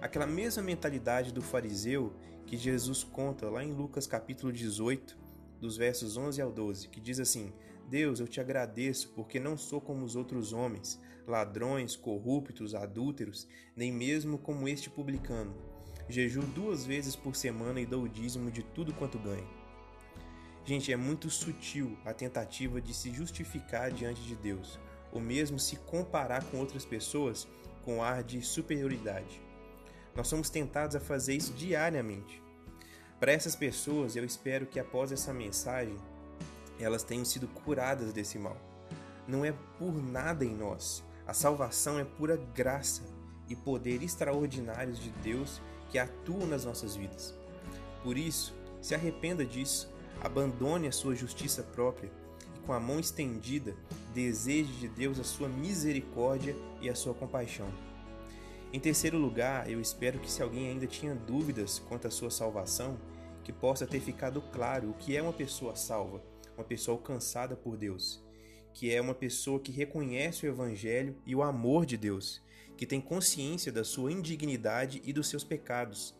Aquela 0.00 0.26
mesma 0.26 0.62
mentalidade 0.62 1.32
do 1.32 1.40
fariseu 1.40 2.12
que 2.46 2.56
Jesus 2.56 3.04
conta 3.04 3.48
lá 3.48 3.64
em 3.64 3.72
Lucas 3.72 4.06
capítulo 4.06 4.52
18, 4.52 5.16
dos 5.60 5.76
versos 5.76 6.16
11 6.16 6.42
ao 6.42 6.52
12, 6.52 6.88
que 6.88 7.00
diz 7.00 7.18
assim: 7.18 7.52
Deus, 7.88 8.20
eu 8.20 8.28
te 8.28 8.40
agradeço 8.40 9.10
porque 9.14 9.38
não 9.38 9.56
sou 9.56 9.80
como 9.80 10.04
os 10.04 10.16
outros 10.16 10.52
homens, 10.52 11.00
ladrões, 11.26 11.96
corruptos, 11.96 12.74
adúlteros, 12.74 13.46
nem 13.76 13.92
mesmo 13.92 14.38
como 14.38 14.68
este 14.68 14.90
publicano. 14.90 15.54
Jejuo 16.08 16.44
duas 16.44 16.84
vezes 16.84 17.16
por 17.16 17.34
semana 17.34 17.80
e 17.80 17.86
dou 17.86 18.02
o 18.02 18.08
dízimo 18.08 18.50
de 18.50 18.62
tudo 18.62 18.92
quanto 18.92 19.18
ganho. 19.18 19.48
Gente, 20.64 20.92
é 20.92 20.96
muito 20.96 21.28
sutil 21.28 21.98
a 22.04 22.14
tentativa 22.14 22.80
de 22.80 22.94
se 22.94 23.12
justificar 23.12 23.90
diante 23.90 24.22
de 24.22 24.34
Deus, 24.34 24.78
ou 25.12 25.20
mesmo 25.20 25.58
se 25.58 25.76
comparar 25.76 26.42
com 26.44 26.58
outras 26.58 26.84
pessoas 26.84 27.46
com 27.84 28.02
ar 28.02 28.22
de 28.22 28.40
superioridade. 28.40 29.42
Nós 30.14 30.28
somos 30.28 30.48
tentados 30.48 30.96
a 30.96 31.00
fazer 31.00 31.34
isso 31.34 31.52
diariamente. 31.52 32.42
Para 33.20 33.32
essas 33.32 33.54
pessoas, 33.54 34.16
eu 34.16 34.24
espero 34.24 34.66
que 34.66 34.80
após 34.80 35.12
essa 35.12 35.32
mensagem, 35.32 35.96
elas 36.78 37.02
tenham 37.02 37.24
sido 37.24 37.46
curadas 37.48 38.12
desse 38.12 38.38
mal. 38.38 38.56
Não 39.26 39.44
é 39.44 39.52
por 39.78 39.92
nada 39.92 40.44
em 40.44 40.54
nós. 40.54 41.02
A 41.26 41.32
salvação 41.32 41.98
é 41.98 42.04
pura 42.04 42.36
graça 42.54 43.02
e 43.48 43.56
poder 43.56 44.02
extraordinários 44.02 44.98
de 44.98 45.10
Deus 45.10 45.60
que 45.90 45.98
atuam 45.98 46.46
nas 46.46 46.64
nossas 46.64 46.96
vidas. 46.96 47.34
Por 48.02 48.18
isso, 48.18 48.54
se 48.80 48.94
arrependa 48.94 49.44
disso, 49.44 49.90
abandone 50.20 50.88
a 50.88 50.92
sua 50.92 51.14
justiça 51.14 51.62
própria 51.62 52.10
e, 52.54 52.60
com 52.60 52.72
a 52.72 52.80
mão 52.80 53.00
estendida, 53.00 53.74
deseje 54.12 54.72
de 54.72 54.88
Deus 54.88 55.18
a 55.18 55.24
sua 55.24 55.48
misericórdia 55.48 56.54
e 56.80 56.90
a 56.90 56.94
sua 56.94 57.14
compaixão. 57.14 57.68
Em 58.72 58.80
terceiro 58.80 59.16
lugar, 59.16 59.70
eu 59.70 59.80
espero 59.80 60.18
que 60.18 60.30
se 60.30 60.42
alguém 60.42 60.68
ainda 60.68 60.86
tinha 60.86 61.14
dúvidas 61.14 61.78
quanto 61.88 62.08
à 62.08 62.10
sua 62.10 62.30
salvação, 62.30 62.98
que 63.44 63.52
possa 63.52 63.86
ter 63.86 64.00
ficado 64.00 64.42
claro 64.52 64.90
o 64.90 64.94
que 64.94 65.16
é 65.16 65.22
uma 65.22 65.32
pessoa 65.32 65.76
salva, 65.76 66.20
uma 66.56 66.64
pessoa 66.64 66.96
alcançada 66.96 67.56
por 67.56 67.76
Deus, 67.76 68.22
que 68.72 68.92
é 68.92 69.00
uma 69.00 69.14
pessoa 69.14 69.60
que 69.60 69.72
reconhece 69.72 70.46
o 70.46 70.48
evangelho 70.48 71.16
e 71.24 71.34
o 71.34 71.42
amor 71.42 71.86
de 71.86 71.96
Deus, 71.96 72.42
que 72.76 72.86
tem 72.86 73.00
consciência 73.00 73.70
da 73.70 73.84
sua 73.84 74.10
indignidade 74.10 75.00
e 75.04 75.12
dos 75.12 75.28
seus 75.28 75.44
pecados, 75.44 76.14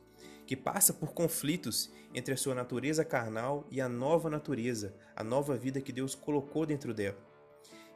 que 0.47 0.57
passa 0.57 0.93
por 0.93 1.13
conflitos 1.13 1.91
entre 2.15 2.33
a 2.33 2.37
sua 2.37 2.55
natureza 2.55 3.05
carnal 3.05 3.67
e 3.71 3.81
a 3.81 3.89
nova 3.89 4.31
natureza, 4.31 4.95
a 5.17 5.25
nova 5.25 5.57
vida 5.57 5.81
que 5.81 5.93
Deus 5.93 6.15
colocou 6.15 6.65
dentro 6.65 6.95
dela. 6.95 7.19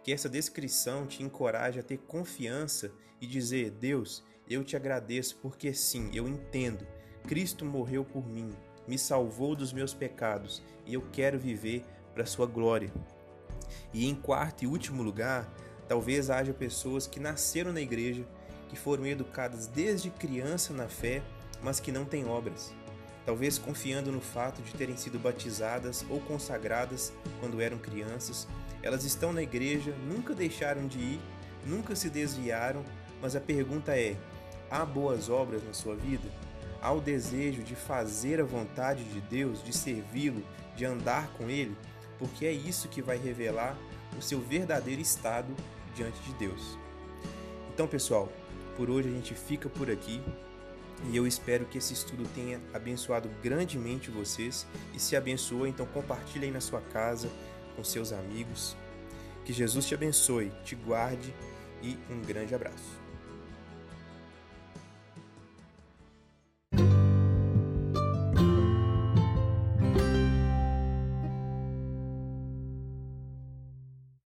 Que 0.02 0.12
essa 0.12 0.28
descrição 0.28 1.06
te 1.06 1.22
encoraje 1.22 1.78
a 1.78 1.82
ter 1.82 1.98
confiança 1.98 2.90
e 3.20 3.26
dizer: 3.26 3.70
Deus, 3.70 4.24
eu 4.48 4.64
te 4.64 4.74
agradeço 4.76 5.36
porque 5.36 5.72
sim, 5.72 6.10
eu 6.14 6.26
entendo. 6.26 6.86
Cristo 7.26 7.64
morreu 7.64 8.04
por 8.04 8.26
mim. 8.26 8.50
me 8.86 8.98
salvou 8.98 9.54
dos 9.54 9.70
meus 9.70 9.92
pecados 9.92 10.62
e 10.86 10.94
eu 10.94 11.02
quero 11.12 11.38
viver 11.38 11.84
para 12.18 12.26
sua 12.26 12.46
glória. 12.46 12.92
E 13.94 14.08
em 14.08 14.12
quarto 14.12 14.64
e 14.64 14.66
último 14.66 15.04
lugar, 15.04 15.48
talvez 15.86 16.30
haja 16.30 16.52
pessoas 16.52 17.06
que 17.06 17.20
nasceram 17.20 17.72
na 17.72 17.80
igreja, 17.80 18.26
que 18.68 18.76
foram 18.76 19.06
educadas 19.06 19.68
desde 19.68 20.10
criança 20.10 20.72
na 20.72 20.88
fé, 20.88 21.22
mas 21.62 21.78
que 21.78 21.92
não 21.92 22.04
têm 22.04 22.26
obras. 22.26 22.74
Talvez 23.24 23.56
confiando 23.56 24.10
no 24.10 24.20
fato 24.20 24.60
de 24.62 24.74
terem 24.74 24.96
sido 24.96 25.16
batizadas 25.16 26.04
ou 26.10 26.18
consagradas 26.22 27.12
quando 27.38 27.60
eram 27.60 27.78
crianças, 27.78 28.48
elas 28.82 29.04
estão 29.04 29.32
na 29.32 29.42
igreja, 29.42 29.94
nunca 30.08 30.34
deixaram 30.34 30.88
de 30.88 30.98
ir, 30.98 31.20
nunca 31.64 31.94
se 31.94 32.10
desviaram, 32.10 32.82
mas 33.22 33.36
a 33.36 33.40
pergunta 33.40 33.96
é: 33.96 34.16
há 34.68 34.84
boas 34.84 35.30
obras 35.30 35.62
na 35.62 35.72
sua 35.72 35.94
vida? 35.94 36.28
Há 36.82 36.90
o 36.90 37.00
desejo 37.00 37.62
de 37.62 37.76
fazer 37.76 38.40
a 38.40 38.44
vontade 38.44 39.04
de 39.04 39.20
Deus, 39.20 39.62
de 39.62 39.72
servi-lo, 39.72 40.42
de 40.74 40.84
andar 40.84 41.28
com 41.34 41.48
Ele? 41.48 41.76
Porque 42.18 42.46
é 42.46 42.52
isso 42.52 42.88
que 42.88 43.00
vai 43.00 43.16
revelar 43.16 43.76
o 44.16 44.22
seu 44.22 44.40
verdadeiro 44.40 45.00
estado 45.00 45.54
diante 45.94 46.20
de 46.22 46.32
Deus. 46.34 46.78
Então, 47.72 47.86
pessoal, 47.86 48.30
por 48.76 48.90
hoje 48.90 49.08
a 49.08 49.12
gente 49.12 49.34
fica 49.34 49.68
por 49.68 49.90
aqui. 49.90 50.20
E 51.10 51.16
eu 51.16 51.26
espero 51.26 51.64
que 51.64 51.78
esse 51.78 51.92
estudo 51.92 52.28
tenha 52.34 52.60
abençoado 52.74 53.30
grandemente 53.42 54.10
vocês. 54.10 54.66
E 54.94 54.98
se 54.98 55.14
abençoou, 55.14 55.66
então 55.66 55.86
compartilhe 55.86 56.46
aí 56.46 56.50
na 56.50 56.60
sua 56.60 56.80
casa, 56.80 57.30
com 57.76 57.84
seus 57.84 58.12
amigos. 58.12 58.76
Que 59.44 59.52
Jesus 59.52 59.86
te 59.86 59.94
abençoe, 59.94 60.52
te 60.64 60.74
guarde 60.74 61.32
e 61.82 61.96
um 62.10 62.20
grande 62.20 62.54
abraço. 62.54 63.07